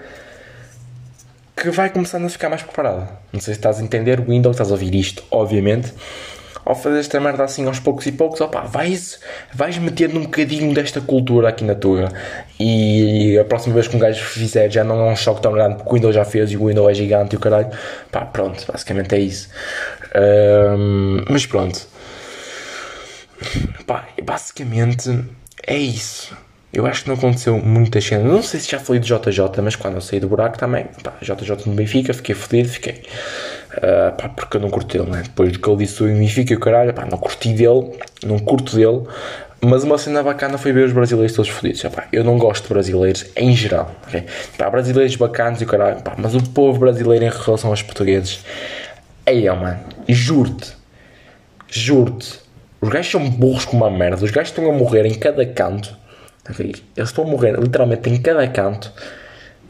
que 1.61 1.69
vai 1.69 1.91
começando 1.91 2.25
a 2.25 2.29
ficar 2.31 2.49
mais 2.49 2.63
preparada. 2.63 3.11
Não 3.31 3.39
sei 3.39 3.53
se 3.53 3.59
estás 3.59 3.81
a 3.81 3.83
entender, 3.83 4.19
o 4.19 4.25
Windows, 4.25 4.55
estás 4.55 4.71
a 4.71 4.73
ouvir 4.73 4.95
isto, 4.95 5.23
obviamente. 5.31 5.93
Ao 6.65 6.75
fazer 6.75 7.01
esta 7.01 7.21
merda 7.21 7.45
assim 7.45 7.67
aos 7.67 7.79
poucos 7.79 8.07
e 8.07 8.13
poucos, 8.13 8.41
opa, 8.41 8.63
vais, 8.63 9.21
vais 9.53 9.77
metendo 9.77 10.19
um 10.19 10.23
bocadinho 10.23 10.73
desta 10.73 11.03
cultura 11.03 11.51
aqui 11.51 11.63
na 11.63 11.75
tua. 11.75 12.09
E 12.59 13.39
a 13.39 13.45
próxima 13.45 13.75
vez 13.75 13.89
que 13.89 13.97
um 13.97 13.99
gajo 13.99 14.25
fizer 14.25 14.71
já 14.71 14.83
não 14.83 15.07
é 15.07 15.13
um 15.13 15.17
choque 15.17 15.43
tão 15.43 15.53
grande 15.53 15.77
porque 15.77 15.91
o 15.91 15.95
Windows 15.95 16.15
já 16.15 16.25
fez 16.25 16.51
e 16.51 16.57
o 16.57 16.67
Windows 16.67 16.91
é 16.91 16.95
gigante 16.95 17.35
e 17.35 17.37
o 17.37 17.41
caralho. 17.41 17.69
Pá, 18.11 18.25
pronto, 18.25 18.65
basicamente 18.71 19.15
é 19.15 19.19
isso. 19.19 19.51
Um, 20.15 21.25
mas 21.29 21.45
pronto. 21.45 21.87
Pá, 23.87 24.09
basicamente 24.25 25.11
é 25.67 25.77
isso. 25.77 26.35
Eu 26.73 26.87
acho 26.87 27.03
que 27.03 27.09
não 27.09 27.17
aconteceu 27.17 27.59
muita 27.59 28.01
cena. 28.01 28.23
Não 28.23 28.43
sei 28.43 28.61
se 28.61 28.71
já 28.71 28.79
falei 28.79 29.01
de 29.01 29.09
JJ, 29.09 29.61
mas 29.61 29.75
quando 29.75 29.97
eu 29.97 30.01
saí 30.01 30.21
do 30.21 30.29
buraco 30.29 30.57
também, 30.57 30.87
pá, 31.03 31.15
JJ 31.21 31.67
no 31.67 31.75
Benfica, 31.75 32.15
fiquei 32.15 32.35
fodido, 32.35 32.69
fiquei. 32.69 33.03
Uh, 33.77 34.17
pá, 34.17 34.29
porque 34.29 34.57
eu 34.57 34.61
não 34.61 34.71
curto 34.71 34.97
dele, 34.97 35.11
né? 35.11 35.23
Depois 35.25 35.51
do 35.53 35.59
que 35.59 35.69
ele 35.69 35.79
disse 35.79 36.03
o 36.03 36.07
Benfica, 36.07 36.55
o 36.55 36.61
caralho, 36.61 36.95
pá, 36.95 37.05
não 37.11 37.19
curti 37.19 37.53
dele, 37.53 37.91
não 38.25 38.39
curto 38.39 38.77
dele. 38.77 39.03
Mas 39.61 39.83
uma 39.83 39.99
cena 39.99 40.23
bacana 40.23 40.57
foi 40.57 40.73
ver 40.73 40.87
os 40.87 40.93
brasileiros 40.93 41.35
todos 41.35 41.51
fodidos. 41.51 41.83
Eu 42.13 42.23
não 42.23 42.39
gosto 42.39 42.63
de 42.63 42.73
brasileiros 42.73 43.27
em 43.37 43.55
geral. 43.55 43.95
Okay? 44.07 44.25
Pá, 44.57 44.71
brasileiros 44.71 45.17
bacanas 45.17 45.61
e 45.61 45.65
o 45.65 45.67
caralho, 45.67 46.01
pá, 46.03 46.15
mas 46.17 46.37
o 46.37 46.43
povo 46.51 46.79
brasileiro 46.79 47.25
em 47.25 47.31
relação 47.31 47.71
aos 47.71 47.83
portugueses. 47.83 48.45
Aí, 49.27 49.45
mano, 49.51 49.79
juro-te, 50.09 50.73
juro-te, 51.69 52.39
os 52.81 52.89
gajos 52.89 53.11
são 53.11 53.29
burros 53.29 53.65
como 53.65 53.85
uma 53.85 53.91
merda. 53.91 54.25
Os 54.25 54.31
gajos 54.31 54.51
estão 54.51 54.71
a 54.71 54.73
morrer 54.73 55.05
em 55.05 55.15
cada 55.15 55.45
canto 55.45 56.00
eles 56.59 56.83
estão 56.97 57.25
a 57.25 57.27
morrer 57.27 57.59
literalmente 57.59 58.09
em 58.09 58.21
cada 58.21 58.47
canto. 58.49 58.93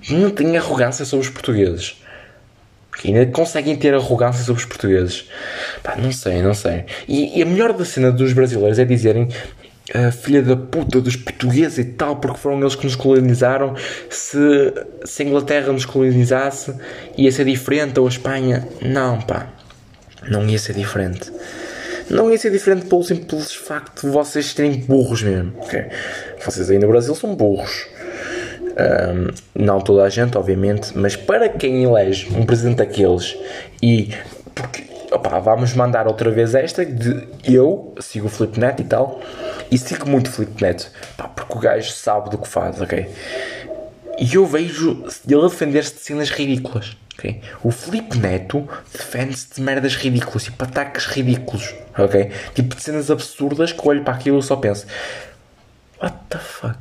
Não 0.09 0.31
têm 0.31 0.57
arrogância 0.57 1.05
sobre 1.05 1.27
os 1.27 1.33
portugueses. 1.33 2.01
Que 2.97 3.09
ainda 3.09 3.27
conseguem 3.27 3.77
ter 3.77 3.95
arrogância 3.95 4.45
sobre 4.45 4.61
os 4.61 4.67
portugueses. 4.67 5.29
Pá, 5.83 5.97
não 5.97 6.13
sei, 6.13 6.43
não 6.43 6.55
sei. 6.55 6.85
E, 7.09 7.39
e 7.39 7.43
a 7.43 7.47
melhor 7.47 7.73
da 7.73 7.85
cena 7.85 8.11
dos 8.11 8.33
brasileiros 8.33 8.79
é 8.79 8.85
dizerem 8.85 9.29
a 9.95 10.13
filha 10.13 10.43
da 10.43 10.57
puta 10.57 11.01
dos 11.01 11.17
portugueses 11.17 11.79
e 11.79 11.85
tal, 11.85 12.17
porque 12.17 12.39
foram 12.39 12.61
eles 12.61 12.75
que 12.75 12.85
nos 12.85 12.97
colonizaram. 12.97 13.75
Se, 14.09 14.39
se 15.05 15.23
a 15.23 15.27
Inglaterra 15.27 15.73
nos 15.73 15.85
colonizasse, 15.85 16.75
ia 17.17 17.31
ser 17.33 17.45
diferente, 17.45 17.99
ou 17.99 18.07
a 18.07 18.11
Espanha. 18.11 18.69
Não, 18.83 19.21
pá, 19.21 19.49
não 20.29 20.47
ia 20.49 20.59
ser 20.59 20.75
diferente 20.75 21.31
não 22.11 22.31
ia 22.31 22.39
ser 22.39 22.51
diferente 22.51 22.87
pelo 22.87 23.03
simples 23.03 23.55
facto 23.55 24.07
de 24.07 24.13
vocês 24.13 24.47
serem 24.47 24.81
burros 24.81 25.23
mesmo. 25.23 25.53
Okay? 25.61 25.87
Vocês 26.45 26.71
aí 26.71 26.79
no 26.79 26.89
Brasil 26.89 27.15
são 27.15 27.35
burros. 27.35 27.87
Um, 28.71 29.63
não 29.63 29.81
toda 29.81 30.05
a 30.05 30.09
gente, 30.09 30.37
obviamente, 30.39 30.97
mas 30.97 31.17
para 31.17 31.49
quem 31.49 31.85
elege 31.85 32.29
um 32.35 32.47
presidente 32.47 32.77
daqueles 32.77 33.37
e 33.83 34.15
porque 34.55 34.85
opa, 35.11 35.41
vamos 35.41 35.75
mandar 35.75 36.07
outra 36.07 36.31
vez 36.31 36.55
esta 36.55 36.87
de 36.87 37.27
eu 37.45 37.95
sigo 38.01 38.27
o 38.27 38.31
Felipe 38.31 38.61
Neto 38.61 38.81
e 38.81 38.85
tal 38.85 39.21
e 39.71 39.77
sigo 39.77 40.09
muito 40.09 40.29
o 40.29 40.31
Felipe 40.31 40.63
Neto 40.63 40.91
pá, 41.17 41.29
porque 41.29 41.59
o 41.59 41.61
gajo 41.61 41.91
sabe 41.91 42.31
do 42.31 42.39
que 42.39 42.47
faz, 42.47 42.81
ok? 42.81 43.09
E 44.19 44.35
eu 44.35 44.47
vejo 44.47 45.05
ele 45.29 45.43
defender-se 45.43 45.95
de 45.95 46.01
cenas 46.01 46.31
ridículas. 46.31 46.97
Okay? 47.21 47.43
O 47.63 47.71
Felipe 47.71 48.17
Neto 48.19 48.67
defende-se 48.91 49.55
de 49.55 49.61
merdas 49.61 49.95
ridículas, 49.95 50.45
tipo 50.45 50.65
ataques 50.65 51.05
ridículos, 51.05 51.75
ok? 51.97 52.31
Tipo 52.55 52.75
de 52.75 52.83
cenas 52.83 53.11
absurdas 53.11 53.73
que 53.73 53.79
eu 53.79 53.87
olho 53.87 54.03
para 54.03 54.15
aquilo 54.15 54.39
e 54.39 54.43
só 54.43 54.57
penso: 54.57 54.87
What 56.03 56.17
the 56.31 56.39
fuck? 56.39 56.79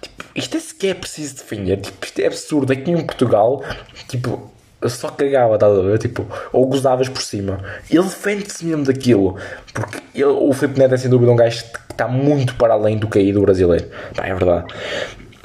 Tipo, 0.00 0.24
isto 0.34 0.56
é 0.56 0.60
sequer 0.60 0.94
preciso 0.94 1.36
defender, 1.36 1.76
tipo, 1.76 2.02
isto 2.02 2.18
é 2.20 2.26
absurdo. 2.26 2.72
Aqui 2.72 2.90
em 2.90 3.04
Portugal, 3.04 3.62
tipo, 4.08 4.50
só 4.88 5.10
cagava, 5.10 5.58
tá 5.58 5.66
a 5.66 5.70
ver? 5.70 5.98
Tipo, 5.98 6.26
ou 6.54 6.66
gozavas 6.66 7.10
por 7.10 7.20
cima. 7.20 7.62
Ele 7.90 8.02
defende-se 8.02 8.64
mesmo 8.64 8.84
daquilo, 8.84 9.36
porque 9.74 9.98
ele, 10.14 10.24
o 10.24 10.52
Felipe 10.54 10.80
Neto 10.80 10.94
é 10.94 10.96
sem 10.96 11.10
dúvida 11.10 11.30
um 11.30 11.36
gajo 11.36 11.62
que 11.64 11.92
está 11.92 12.08
muito 12.08 12.54
para 12.54 12.72
além 12.72 12.96
do 12.96 13.08
caído 13.08 13.40
do 13.40 13.44
brasileiro. 13.44 13.90
Pá, 14.16 14.26
é 14.26 14.34
verdade. 14.34 14.72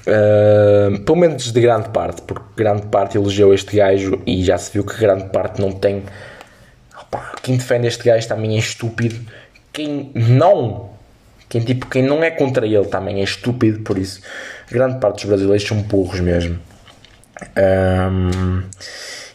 Uh, 0.07 0.99
pelo 0.99 1.17
menos 1.17 1.51
de 1.51 1.59
grande 1.59 1.89
parte, 1.89 2.21
porque 2.21 2.45
grande 2.55 2.85
parte 2.87 3.17
elogiou 3.17 3.53
este 3.53 3.75
gajo 3.75 4.21
e 4.25 4.43
já 4.43 4.57
se 4.57 4.71
viu 4.71 4.83
que 4.83 4.97
grande 4.97 5.25
parte 5.29 5.59
não 5.59 5.71
tem. 5.71 6.03
Opa, 6.99 7.33
quem 7.41 7.57
defende 7.57 7.87
este 7.87 8.03
gajo 8.03 8.27
também 8.27 8.55
é 8.55 8.59
estúpido. 8.59 9.19
Quem 9.73 10.11
não, 10.13 10.91
quem, 11.49 11.61
tipo, 11.61 11.87
quem 11.87 12.03
não 12.03 12.23
é 12.23 12.31
contra 12.31 12.65
ele 12.65 12.85
também 12.85 13.19
é 13.19 13.23
estúpido, 13.23 13.79
por 13.81 13.97
isso, 13.97 14.21
grande 14.69 14.99
parte 14.99 15.15
dos 15.17 15.25
brasileiros 15.25 15.67
são 15.67 15.81
burros 15.81 16.19
mesmo. 16.19 16.59
Um, 17.57 18.63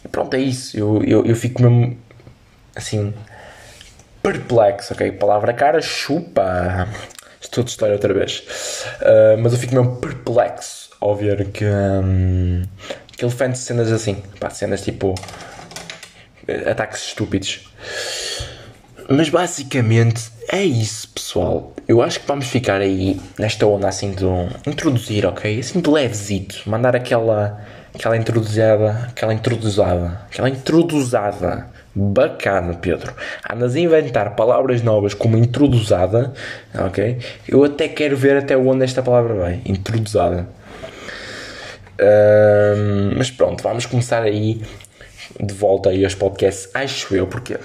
e 0.05 0.09
pronto, 0.09 0.35
é 0.35 0.41
isso. 0.41 0.77
Eu, 0.77 1.03
eu, 1.05 1.27
eu 1.27 1.37
fico 1.37 1.63
mesmo 1.63 1.97
assim 2.75 3.13
perplexo, 4.23 4.95
ok? 4.95 5.13
Palavra 5.13 5.53
cara, 5.53 5.81
chupa. 5.81 6.89
Estou 7.41 7.65
de 7.65 7.71
história 7.71 7.95
outra 7.95 8.13
vez. 8.13 8.45
Uh, 9.01 9.41
mas 9.43 9.53
eu 9.53 9.59
fico 9.59 9.75
mesmo 9.75 9.97
perplexo 9.97 10.91
ao 11.01 11.17
ver 11.17 11.49
que, 11.49 11.65
um, 11.65 12.63
que 13.17 13.25
ele 13.25 13.33
faz 13.33 13.59
cenas 13.61 13.91
assim. 13.91 14.23
Pá, 14.39 14.51
cenas 14.51 14.83
tipo. 14.83 15.15
ataques 16.71 17.07
estúpidos. 17.07 17.73
Mas 19.09 19.29
basicamente 19.31 20.31
é 20.49 20.63
isso, 20.63 21.09
pessoal. 21.09 21.75
Eu 21.89 22.03
acho 22.03 22.21
que 22.21 22.27
vamos 22.27 22.47
ficar 22.47 22.81
aí 22.81 23.21
nesta 23.39 23.67
onda 23.67 23.89
assim 23.89 24.13
de 24.13 24.25
introduzir, 24.69 25.27
ok? 25.27 25.59
Assim 25.59 25.81
de 25.81 25.91
levesito. 25.91 26.69
Mandar 26.69 26.95
aquela. 26.95 27.61
aquela 27.95 28.17
introduzada. 28.17 29.09
aquela 29.09 29.33
introduzada. 29.33 30.21
aquela 30.31 30.51
introduzada 30.51 31.80
Bacana, 31.95 32.75
Pedro. 32.75 33.13
Andas 33.49 33.75
a 33.75 33.81
inventar 33.81 34.37
palavras 34.37 34.81
novas 34.83 35.13
como 35.13 35.37
introduzada, 35.37 36.33
ok? 36.75 37.19
Eu 37.49 37.65
até 37.65 37.89
quero 37.89 38.17
ver 38.17 38.37
até 38.37 38.57
onde 38.57 38.85
esta 38.85 39.03
palavra 39.03 39.35
vai. 39.35 39.61
Introduzada. 39.67 40.47
Um, 42.01 43.15
mas 43.19 43.31
pronto, 43.31 43.63
vamos 43.63 43.87
começar 43.87 44.23
aí 44.23 44.63
de 45.39 45.53
volta 45.53 45.91
aí 45.91 46.05
aos 46.05 46.15
podcasts, 46.15 46.71
acho 46.75 47.15
eu, 47.15 47.27
porque 47.27 47.59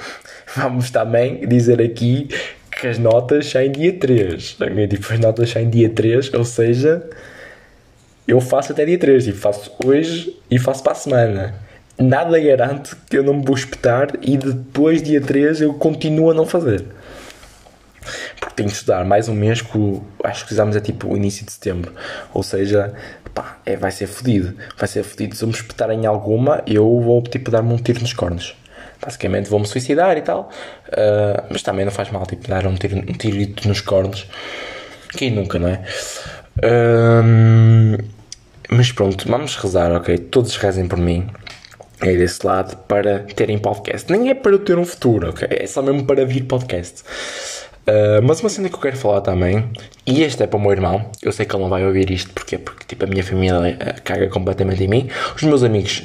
vamos 0.56 0.90
também 0.90 1.48
dizer 1.48 1.82
aqui 1.82 2.28
que 2.72 2.88
as 2.88 2.98
notas 2.98 3.50
saem 3.50 3.72
dia 3.72 3.94
3. 3.94 4.58
Tipo, 4.90 5.14
as 5.14 5.20
notas 5.20 5.50
saem 5.52 5.70
dia 5.70 5.90
3, 5.90 6.34
ou 6.34 6.44
seja, 6.44 7.08
eu 8.28 8.42
faço 8.42 8.72
até 8.72 8.86
dia 8.86 8.98
3, 8.98 9.24
tipo, 9.26 9.38
faço 9.38 9.72
hoje 9.86 10.36
e 10.50 10.60
faço 10.60 10.84
para 10.84 10.92
a 10.94 10.96
semana 10.96 11.65
nada 11.98 12.40
garante 12.40 12.96
que 13.10 13.18
eu 13.18 13.24
não 13.24 13.36
me 13.36 13.46
vou 13.46 13.56
espetar 13.56 14.10
e 14.22 14.38
depois, 14.38 15.02
dia 15.02 15.22
3, 15.22 15.62
eu 15.62 15.74
continuo 15.74 16.32
a 16.32 16.34
não 16.34 16.46
fazer. 16.46 16.86
Porque 18.40 18.56
tenho 18.56 18.70
de 18.70 18.76
estudar 18.76 19.04
mais 19.04 19.28
um 19.28 19.34
mês, 19.34 19.62
que 19.62 20.02
acho 20.24 20.46
que 20.46 20.54
exames 20.54 20.76
é 20.76 20.80
tipo 20.80 21.08
o 21.08 21.18
início 21.18 21.46
de 21.46 21.52
setembro. 21.52 21.92
Ou 22.34 22.44
seja, 22.44 22.94
pá, 23.34 23.58
é, 23.66 23.76
vai 23.76 23.92
ser 23.92 24.08
fodido. 24.08 24.56
Vai 24.78 24.88
ser 24.88 25.04
fodido. 25.04 25.36
Se 25.36 25.44
eu 25.44 25.48
me 25.48 25.54
espetar 25.54 25.90
em 25.92 26.06
alguma, 26.06 26.62
eu 26.68 27.00
vou 27.00 27.22
tipo 27.24 27.50
dar-me 27.50 27.74
um 27.74 27.78
tiro 27.78 28.02
nos 28.02 28.14
cornos. 28.14 28.56
basicamente 29.02 29.50
vou-me 29.50 29.66
suicidar 29.66 30.18
e 30.18 30.22
tal. 30.22 30.50
Uh, 30.90 31.44
mas 31.50 31.64
também 31.64 31.86
não 31.86 31.92
faz 31.92 32.12
mal, 32.12 32.26
tipo, 32.26 32.48
dar 32.48 32.66
um, 32.68 32.76
tiro, 32.76 32.98
um 32.98 33.14
tirito 33.14 33.68
nos 33.68 33.82
cornos. 33.82 34.28
Quem 35.10 35.32
nunca, 35.32 35.58
não 35.58 35.70
é? 35.70 35.84
Uh, 36.58 38.04
mas 38.70 38.92
pronto, 38.92 39.28
vamos 39.28 39.56
rezar, 39.56 39.92
ok? 39.92 40.18
Todos 40.18 40.56
rezem 40.58 40.88
por 40.88 40.98
mim. 40.98 41.28
É 42.02 42.16
desse 42.16 42.46
lado 42.46 42.76
para 42.88 43.20
terem 43.20 43.58
podcast. 43.58 44.12
Nem 44.12 44.30
é 44.30 44.34
para 44.34 44.52
eu 44.52 44.60
ter 44.60 44.78
um 44.78 44.86
futuro, 44.86 45.30
ok? 45.30 45.48
É 45.50 45.66
só 45.66 45.82
mesmo 45.82 46.06
para 46.06 46.26
vir 46.26 46.44
podcast. 46.44 47.04
Uh, 47.88 48.22
mas 48.24 48.42
uma 48.42 48.50
cena 48.50 48.68
que 48.68 48.76
eu 48.76 48.80
quero 48.80 48.98
falar 48.98 49.22
também, 49.22 49.70
e 50.06 50.24
este 50.24 50.42
é 50.44 50.48
para 50.48 50.58
o 50.58 50.62
meu 50.62 50.72
irmão, 50.72 51.12
eu 51.22 51.32
sei 51.32 51.46
que 51.46 51.56
ele 51.56 51.62
não 51.62 51.70
vai 51.70 51.86
ouvir 51.86 52.10
isto, 52.10 52.32
porque 52.32 52.58
Porque 52.58 52.86
tipo, 52.86 53.06
a 53.06 53.08
minha 53.08 53.24
família 53.24 53.60
uh, 53.60 54.02
caga 54.04 54.28
completamente 54.28 54.84
em 54.84 54.88
mim. 54.88 55.10
Os 55.36 55.44
meus 55.44 55.64
amigos 55.64 56.04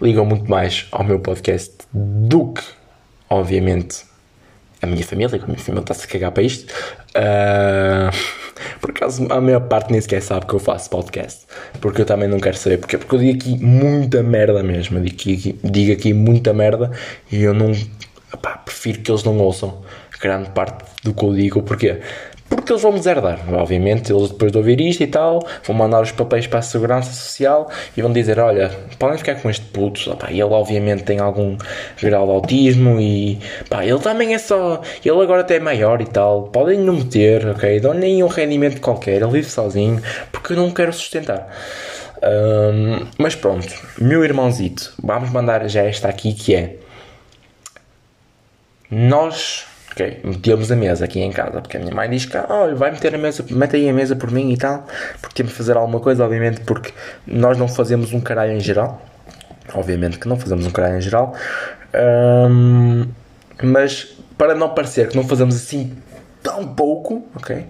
ligam 0.00 0.26
muito 0.26 0.50
mais 0.50 0.86
ao 0.90 1.04
meu 1.04 1.20
podcast 1.20 1.74
do 1.92 2.52
que, 2.52 2.62
obviamente, 3.30 4.04
a 4.82 4.86
minha 4.86 5.04
família, 5.04 5.38
que 5.38 5.44
a 5.44 5.46
minha 5.46 5.58
família 5.58 5.82
está-se 5.82 6.04
a 6.04 6.08
cagar 6.08 6.32
para 6.32 6.42
isto. 6.42 6.72
Uh, 7.10 8.10
por 8.80 8.90
acaso, 8.90 9.26
a 9.30 9.40
maior 9.40 9.60
parte 9.60 9.92
nem 9.92 10.00
sequer 10.00 10.20
sabe 10.20 10.44
que 10.44 10.54
eu 10.54 10.58
faço 10.58 10.90
podcast. 10.90 11.46
Porque 11.80 12.02
eu 12.02 12.04
também 12.04 12.28
não 12.28 12.40
quero 12.40 12.56
saber. 12.56 12.78
Porque, 12.78 12.96
eu 12.96 13.18
digo 13.18 13.38
aqui 13.38 13.56
muita 13.64 14.22
merda 14.22 14.62
mesmo. 14.62 15.00
Digo 15.00 15.14
aqui, 15.14 15.58
digo 15.62 15.92
aqui 15.92 16.12
muita 16.12 16.52
merda 16.52 16.90
e 17.30 17.42
eu 17.42 17.54
não. 17.54 17.70
Epá, 18.34 18.56
prefiro 18.56 19.00
que 19.00 19.10
eles 19.10 19.22
não 19.22 19.38
ouçam 19.38 19.82
grande 20.20 20.50
parte 20.50 20.84
do 21.04 21.14
que 21.14 21.24
eu 21.24 21.32
digo. 21.32 21.62
Porquê? 21.62 22.00
Porque 22.54 22.72
eles 22.72 22.82
vão 22.82 22.92
deserdar. 22.92 23.40
Obviamente, 23.54 24.12
eles 24.12 24.30
depois 24.30 24.52
de 24.52 24.58
ouvir 24.58 24.80
isto 24.80 25.02
e 25.02 25.06
tal, 25.06 25.46
vão 25.64 25.74
mandar 25.74 26.02
os 26.02 26.12
papéis 26.12 26.46
para 26.46 26.58
a 26.58 26.62
Segurança 26.62 27.12
Social 27.12 27.70
e 27.96 28.02
vão 28.02 28.12
dizer: 28.12 28.38
Olha, 28.38 28.70
podem 28.98 29.16
ficar 29.18 29.36
com 29.36 29.48
este 29.48 29.64
puto. 29.66 30.10
Opa, 30.12 30.30
ele, 30.30 30.42
obviamente, 30.42 31.02
tem 31.02 31.18
algum 31.18 31.56
grau 32.00 32.26
de 32.26 32.32
autismo 32.32 33.00
e 33.00 33.40
pá, 33.68 33.84
ele 33.84 33.98
também 34.00 34.34
é 34.34 34.38
só. 34.38 34.80
Ele 35.04 35.22
agora 35.22 35.40
até 35.40 35.56
é 35.56 35.60
maior 35.60 36.00
e 36.02 36.06
tal. 36.06 36.44
Podem 36.44 36.78
não 36.78 36.94
meter, 36.94 37.46
ok? 37.48 37.80
Dão-lhe 37.80 38.22
um 38.22 38.28
rendimento 38.28 38.80
qualquer. 38.80 39.22
Ele 39.22 39.30
vive 39.30 39.48
sozinho 39.48 40.02
porque 40.30 40.52
eu 40.52 40.56
não 40.56 40.70
quero 40.70 40.92
sustentar. 40.92 41.48
Um, 42.22 43.06
mas 43.18 43.34
pronto, 43.34 43.66
meu 43.98 44.24
irmãozito, 44.24 44.94
vamos 45.02 45.30
mandar 45.30 45.68
já 45.68 45.82
esta 45.82 46.08
aqui 46.08 46.32
que 46.32 46.54
é. 46.54 46.76
Nós 48.88 49.66
Ok, 49.92 50.20
a 50.72 50.76
mesa 50.76 51.04
aqui 51.04 51.20
em 51.20 51.30
casa, 51.30 51.60
porque 51.60 51.76
a 51.76 51.80
minha 51.80 51.94
mãe 51.94 52.08
diz 52.08 52.24
que, 52.24 52.34
olha, 52.36 52.74
vai 52.74 52.90
meter 52.90 53.14
a 53.14 53.18
mesa, 53.18 53.44
mete 53.50 53.76
aí 53.76 53.90
a 53.90 53.92
mesa 53.92 54.16
por 54.16 54.30
mim 54.30 54.50
e 54.50 54.56
tal, 54.56 54.86
porque 55.20 55.34
temos 55.34 55.52
de 55.52 55.58
fazer 55.58 55.76
alguma 55.76 56.00
coisa, 56.00 56.24
obviamente, 56.24 56.62
porque 56.62 56.92
nós 57.26 57.58
não 57.58 57.68
fazemos 57.68 58.10
um 58.14 58.20
caralho 58.20 58.52
em 58.52 58.60
geral, 58.60 59.02
obviamente 59.74 60.18
que 60.18 60.26
não 60.26 60.38
fazemos 60.38 60.66
um 60.66 60.70
caralho 60.70 60.96
em 60.96 61.00
geral, 61.02 61.34
um, 62.50 63.06
mas 63.62 64.16
para 64.38 64.54
não 64.54 64.70
parecer 64.70 65.08
que 65.10 65.16
não 65.16 65.28
fazemos 65.28 65.54
assim 65.56 65.94
tão 66.42 66.66
pouco, 66.74 67.28
ok, 67.36 67.66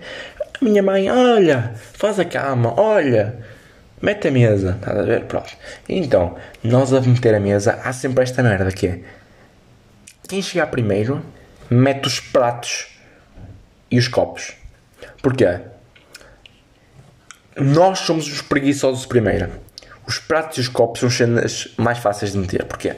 a 0.61 0.65
minha 0.65 0.83
mãe, 0.83 1.11
olha, 1.11 1.73
faz 1.75 2.21
a 2.21 2.25
cama, 2.25 2.73
olha, 2.81 3.35
mete 4.01 4.29
a 4.29 4.31
mesa, 4.31 4.77
estás 4.79 4.97
a 4.97 5.03
ver? 5.03 5.25
Pronto. 5.25 5.53
Então, 5.89 6.37
nós 6.63 6.93
a 6.93 7.01
meter 7.01 7.35
a 7.35 7.41
mesa, 7.41 7.81
há 7.83 7.93
sempre 7.93 8.23
esta 8.23 8.45
merda 8.45 8.71
que 8.71 8.87
é, 8.87 9.01
quem 10.29 10.41
chegar 10.41 10.69
primeiro 10.69 11.21
mete 11.73 12.07
os 12.07 12.21
pratos 12.21 12.89
e 13.91 13.99
os 13.99 14.09
copos. 14.09 14.55
Porquê? 15.23 15.61
Nós 17.57 18.01
somos 18.01 18.27
os 18.27 18.43
preguiçosos 18.43 19.07
primeiro. 19.07 19.51
Os 20.07 20.19
pratos 20.19 20.59
e 20.59 20.61
os 20.61 20.69
copos 20.69 21.01
são 21.01 21.11
cenas 21.11 21.69
mais 21.77 21.99
fáceis 21.99 22.33
de 22.33 22.39
meter. 22.39 22.65
Porquê? 22.65 22.97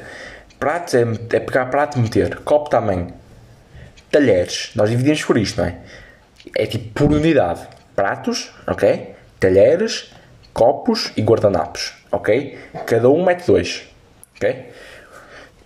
Pratos 0.59 0.95
é, 0.95 1.03
é 1.03 1.41
pegar 1.41 1.67
prato 1.67 1.99
e 1.99 2.03
meter. 2.03 2.39
Copo 2.41 2.71
também. 2.71 3.09
Talheres. 4.11 4.71
Nós 4.75 4.91
dividimos 4.91 5.23
por 5.25 5.37
isto, 5.37 5.61
não 5.61 5.69
é? 5.69 5.79
É 6.57 6.67
tipo 6.67 6.89
por 6.95 7.13
unidade. 7.13 7.67
Pratos, 7.95 8.53
ok? 8.67 9.15
Talheres, 9.39 10.13
copos 10.53 11.13
e 11.17 11.23
guardanapos, 11.23 11.95
ok? 12.11 12.59
Cada 12.87 13.09
um 13.11 13.25
mete 13.25 13.47
dois, 13.47 13.85
ok? 14.37 14.71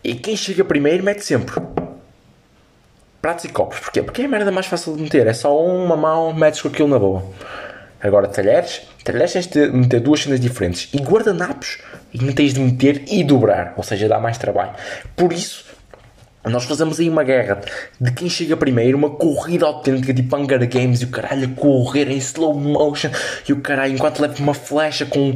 E 0.03 0.14
quem 0.14 0.37
chega 0.37 0.64
primeiro 0.64 1.05
mete 1.05 1.25
sempre 1.25 1.61
pratos 3.20 3.44
e 3.44 3.48
copos. 3.48 3.78
Porquê? 3.81 4.02
Porque 4.02 4.22
é 4.22 4.24
a 4.24 4.28
merda 4.28 4.50
mais 4.50 4.66
fácil 4.66 4.96
de 4.96 5.02
meter. 5.02 5.26
É 5.26 5.33
só 5.33 5.57
uma 5.64 5.96
mão, 5.96 6.33
metes 6.33 6.62
com 6.62 6.68
aquilo 6.68 6.88
na 6.88 6.98
boa. 6.98 7.24
Agora, 8.00 8.28
talheres, 8.28 8.83
talheres 9.02 9.33
tens 9.33 9.46
de 9.46 9.68
meter 9.70 10.00
duas 10.00 10.22
cenas 10.22 10.38
diferentes. 10.38 10.88
E 10.92 10.98
guardanapos, 10.98 11.78
e 12.12 12.18
tens 12.33 12.54
de 12.54 12.61
meter 12.61 13.02
e 13.09 13.24
dobrar. 13.24 13.74
Ou 13.76 13.83
seja, 13.83 14.09
dá 14.09 14.20
mais 14.20 14.38
trabalho. 14.38 14.72
Por 15.16 15.33
isso, 15.33 15.64
nós 16.44 16.64
fazemos 16.64 17.00
aí 17.00 17.11
uma 17.11 17.24
guerra 17.24 17.61
de 18.00 18.12
quem 18.12 18.31
chega 18.31 18.57
primeiro, 18.57 18.96
uma 18.96 19.11
corrida 19.11 19.66
autêntica, 19.66 20.14
tipo 20.14 20.37
Hunger 20.37 20.66
Games, 20.68 21.02
e 21.02 21.04
o 21.04 21.09
caralho 21.09 21.46
a 21.46 21.61
correr 21.61 22.09
em 22.09 22.16
slow 22.18 22.54
motion, 22.54 23.11
e 23.46 23.52
o 23.52 23.61
caralho, 23.61 23.94
enquanto 23.94 24.20
leva 24.20 24.40
uma 24.40 24.54
flecha 24.54 25.04
com, 25.04 25.35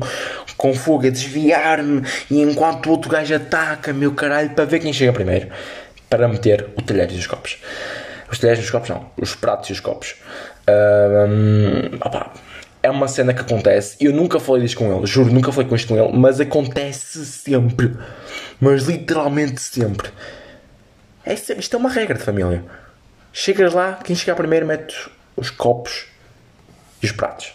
com 0.56 0.72
fogo 0.72 1.06
a 1.08 1.10
desviar-me, 1.10 2.02
e 2.30 2.40
enquanto 2.40 2.86
o 2.86 2.90
outro 2.90 3.10
gajo 3.10 3.34
ataca, 3.34 3.92
meu 3.92 4.12
caralho, 4.12 4.50
para 4.50 4.64
ver 4.64 4.78
quem 4.78 4.92
chega 4.92 5.12
primeiro 5.12 5.48
para 6.12 6.28
meter 6.28 6.68
o 6.76 6.82
talher 6.82 7.10
e 7.10 7.14
os 7.16 7.26
copos. 7.26 7.56
Os 8.30 8.38
talheres 8.38 8.62
e 8.62 8.66
os 8.66 8.70
copos 8.70 8.90
não, 8.90 9.10
os 9.16 9.34
pratos 9.34 9.70
e 9.70 9.72
os 9.72 9.80
copos. 9.80 10.14
Um, 10.68 11.96
opa, 11.96 12.34
é 12.82 12.90
uma 12.90 13.08
cena 13.08 13.32
que 13.32 13.40
acontece. 13.40 13.96
Eu 13.98 14.12
nunca 14.12 14.38
falei 14.38 14.62
disto 14.62 14.76
com 14.76 14.94
ele, 14.94 15.06
juro, 15.06 15.32
nunca 15.32 15.50
falei 15.50 15.70
com 15.70 15.74
isto 15.74 15.88
com 15.88 15.96
ele, 15.96 16.14
mas 16.14 16.38
acontece 16.38 17.24
sempre. 17.24 17.96
Mas 18.60 18.82
literalmente 18.82 19.62
sempre. 19.62 20.10
É, 21.24 21.32
isto 21.32 21.76
é 21.76 21.78
uma 21.78 21.88
regra 21.88 22.18
de 22.18 22.22
família. 22.22 22.62
Chegas 23.32 23.72
lá, 23.72 23.98
quem 24.04 24.14
chegar 24.14 24.34
primeiro 24.34 24.66
mete 24.66 25.10
os 25.34 25.48
copos 25.48 26.08
e 27.02 27.06
os 27.06 27.12
pratos. 27.12 27.54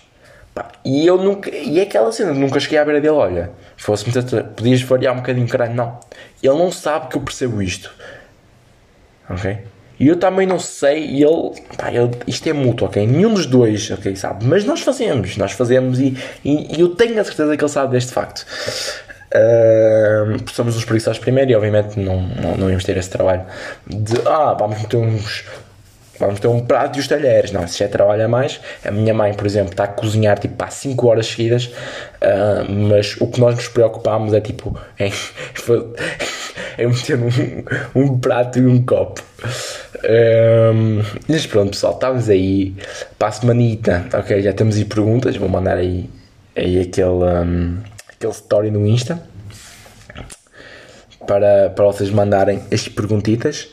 E 0.83 1.05
eu 1.05 1.17
nunca. 1.17 1.51
E 1.55 1.79
é 1.79 1.83
aquela 1.83 2.11
cena, 2.11 2.33
nunca 2.33 2.59
cheguei 2.59 2.79
à 2.79 2.83
beira 2.83 2.99
dele, 2.99 3.13
olha. 3.13 3.51
Fosse 3.75 4.03
podias 4.55 4.81
variar 4.81 5.13
um 5.13 5.17
bocadinho, 5.17 5.47
caralho, 5.47 5.75
não. 5.75 5.99
Ele 6.41 6.57
não 6.57 6.71
sabe 6.71 7.09
que 7.09 7.17
eu 7.17 7.21
percebo 7.21 7.61
isto 7.61 7.91
ok? 9.29 9.57
E 9.99 10.07
eu 10.07 10.15
também 10.15 10.45
não 10.45 10.59
sei, 10.59 11.05
e 11.05 11.23
ele, 11.23 11.53
pá, 11.75 11.91
ele, 11.91 12.11
isto 12.27 12.47
é 12.47 12.53
mútuo, 12.53 12.87
ok? 12.87 13.05
Nenhum 13.05 13.33
dos 13.33 13.47
dois, 13.47 13.89
ok, 13.89 14.15
sabe? 14.15 14.45
Mas 14.45 14.63
nós 14.63 14.81
fazemos, 14.81 15.37
nós 15.37 15.53
fazemos 15.53 15.99
e, 15.99 16.15
e, 16.45 16.77
e 16.77 16.81
eu 16.81 16.89
tenho 16.89 17.19
a 17.19 17.23
certeza 17.23 17.57
que 17.57 17.63
ele 17.63 17.71
sabe 17.71 17.93
deste 17.93 18.11
facto. 18.11 18.45
Uh, 19.27 20.37
somos 20.53 20.77
os 20.77 20.85
preguiçosos 20.85 21.19
primeiro 21.19 21.51
e 21.51 21.55
obviamente 21.55 21.99
não, 21.99 22.21
não, 22.21 22.57
não 22.57 22.69
íamos 22.69 22.85
ter 22.85 22.95
esse 22.95 23.09
trabalho 23.09 23.41
de, 23.85 24.15
ah, 24.25 24.55
vamos 24.57 24.81
meter 24.81 24.95
uns 24.95 25.43
vamos 26.19 26.39
ter 26.39 26.47
um 26.47 26.65
prato 26.65 26.97
e 26.97 26.99
os 26.99 27.07
talheres. 27.07 27.51
Não, 27.51 27.67
se 27.67 27.79
já 27.79 27.87
trabalha 27.87 28.27
mais. 28.27 28.59
A 28.83 28.91
minha 28.91 29.13
mãe, 29.13 29.33
por 29.33 29.45
exemplo, 29.45 29.71
está 29.71 29.85
a 29.85 29.87
cozinhar 29.87 30.37
tipo 30.39 30.63
há 30.63 30.69
5 30.69 31.07
horas 31.07 31.27
seguidas, 31.27 31.65
uh, 31.65 32.71
mas 32.71 33.15
o 33.19 33.27
que 33.27 33.39
nós 33.39 33.55
nos 33.55 33.67
preocupamos 33.67 34.33
é 34.33 34.41
tipo 34.41 34.77
em 36.77 36.87
meter 36.87 37.17
um, 37.19 38.01
um 38.01 38.19
prato 38.19 38.59
e 38.59 38.65
um 38.65 38.83
copo. 38.83 39.23
Um, 40.03 41.01
mas 41.27 41.45
pronto, 41.45 41.71
pessoal, 41.71 41.93
estamos 41.93 42.29
aí 42.29 42.75
para 43.17 43.27
a 43.27 43.31
semanita. 43.31 44.05
Ok, 44.13 44.41
já 44.41 44.53
temos 44.53 44.77
aí 44.77 44.85
perguntas. 44.85 45.35
Vou 45.37 45.49
mandar 45.49 45.77
aí, 45.77 46.09
aí 46.55 46.79
aquele, 46.79 47.07
um, 47.07 47.77
aquele 48.09 48.31
story 48.31 48.71
no 48.71 48.85
Insta 48.85 49.21
para, 51.27 51.69
para 51.69 51.85
vocês 51.85 52.09
mandarem 52.09 52.61
as 52.71 52.87
perguntitas. 52.87 53.69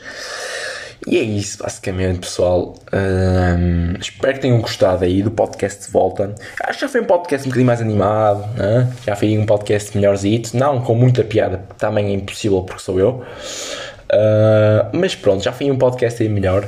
E 1.07 1.19
é 1.19 1.21
isso, 1.21 1.59
basicamente, 1.61 2.19
pessoal. 2.19 2.75
Um, 2.91 3.93
espero 3.99 4.33
que 4.33 4.39
tenham 4.39 4.59
gostado 4.59 5.05
aí 5.05 5.21
do 5.21 5.29
podcast 5.29 5.85
de 5.85 5.91
volta. 5.91 6.33
Acho 6.63 6.79
que 6.79 6.81
já 6.81 6.89
foi 6.89 7.01
um 7.01 7.05
podcast 7.05 7.47
um 7.47 7.49
bocadinho 7.49 7.67
mais 7.67 7.79
animado, 7.79 8.43
né? 8.57 8.91
já 9.05 9.15
foi 9.15 9.37
um 9.37 9.45
podcast 9.45 9.95
melhorzito. 9.95 10.57
Não 10.57 10.81
com 10.81 10.95
muita 10.95 11.23
piada, 11.23 11.63
também 11.77 12.07
é 12.07 12.13
impossível 12.13 12.63
porque 12.63 12.81
sou 12.81 12.99
eu. 12.99 13.23
Uh, 14.11 14.89
mas 14.93 15.13
pronto, 15.13 15.43
já 15.43 15.51
foi 15.51 15.69
um 15.69 15.77
podcast 15.77 16.23
aí 16.23 16.29
melhor, 16.29 16.67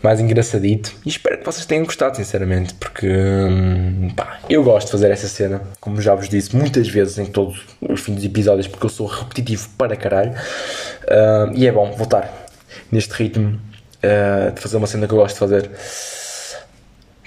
mais 0.00 0.20
engraçadito. 0.20 0.92
E 1.04 1.08
espero 1.08 1.38
que 1.38 1.44
vocês 1.44 1.66
tenham 1.66 1.84
gostado, 1.84 2.16
sinceramente, 2.16 2.74
porque 2.74 3.08
hum, 3.08 4.10
pá, 4.14 4.38
eu 4.48 4.62
gosto 4.62 4.86
de 4.86 4.92
fazer 4.92 5.10
essa 5.10 5.26
cena, 5.26 5.60
como 5.80 6.00
já 6.00 6.14
vos 6.14 6.28
disse 6.28 6.54
muitas 6.54 6.88
vezes 6.88 7.18
em 7.18 7.26
todos 7.26 7.66
os 7.80 8.00
fins 8.00 8.14
dos 8.14 8.24
episódios, 8.24 8.68
porque 8.68 8.86
eu 8.86 8.90
sou 8.90 9.08
repetitivo 9.08 9.68
para 9.76 9.96
caralho. 9.96 10.30
Uh, 10.30 11.52
e 11.56 11.66
é 11.66 11.72
bom 11.72 11.90
voltar 11.90 12.49
neste 12.90 13.12
ritmo 13.14 13.60
uh, 14.04 14.52
de 14.52 14.60
fazer 14.60 14.76
uma 14.76 14.86
cena 14.86 15.06
que 15.06 15.14
eu 15.14 15.18
gosto 15.18 15.34
de 15.34 15.38
fazer. 15.38 15.70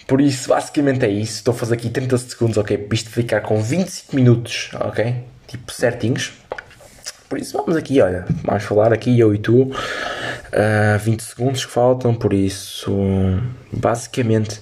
Por 0.07 0.19
isso, 0.19 0.49
basicamente 0.49 1.05
é 1.05 1.09
isso. 1.09 1.37
Estou 1.37 1.53
a 1.53 1.57
fazer 1.57 1.75
aqui 1.75 1.89
30 1.89 2.17
segundos, 2.17 2.57
ok? 2.57 2.77
Para 2.77 2.95
isto 2.95 3.09
ficar 3.09 3.41
com 3.41 3.61
25 3.61 4.15
minutos, 4.15 4.71
ok? 4.79 5.15
Tipo, 5.47 5.71
certinhos. 5.71 6.33
Por 7.29 7.39
isso, 7.39 7.57
vamos 7.57 7.75
aqui, 7.75 8.01
olha. 8.01 8.25
Vamos 8.43 8.63
falar 8.63 8.93
aqui, 8.93 9.17
eu 9.17 9.33
e 9.33 9.37
tu. 9.37 9.63
Uh, 9.63 9.73
eh, 10.51 10.97
20 10.99 11.21
segundos 11.21 11.65
que 11.65 11.71
faltam, 11.71 12.13
por 12.13 12.33
isso, 12.33 12.91
basicamente, 13.71 14.61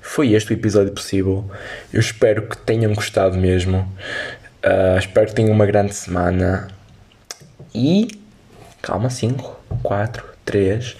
foi 0.00 0.32
este 0.32 0.52
o 0.52 0.54
episódio 0.54 0.92
possível. 0.92 1.50
Eu 1.92 2.00
espero 2.00 2.48
que 2.48 2.56
tenham 2.56 2.94
gostado 2.94 3.36
mesmo. 3.36 3.80
Uh, 4.64 4.98
espero 4.98 5.26
que 5.26 5.34
tenham 5.34 5.52
uma 5.52 5.66
grande 5.66 5.94
semana. 5.94 6.68
E 7.74 8.19
Calma, 8.82 9.10
5, 9.10 9.56
4, 9.82 10.24
3, 10.44 10.96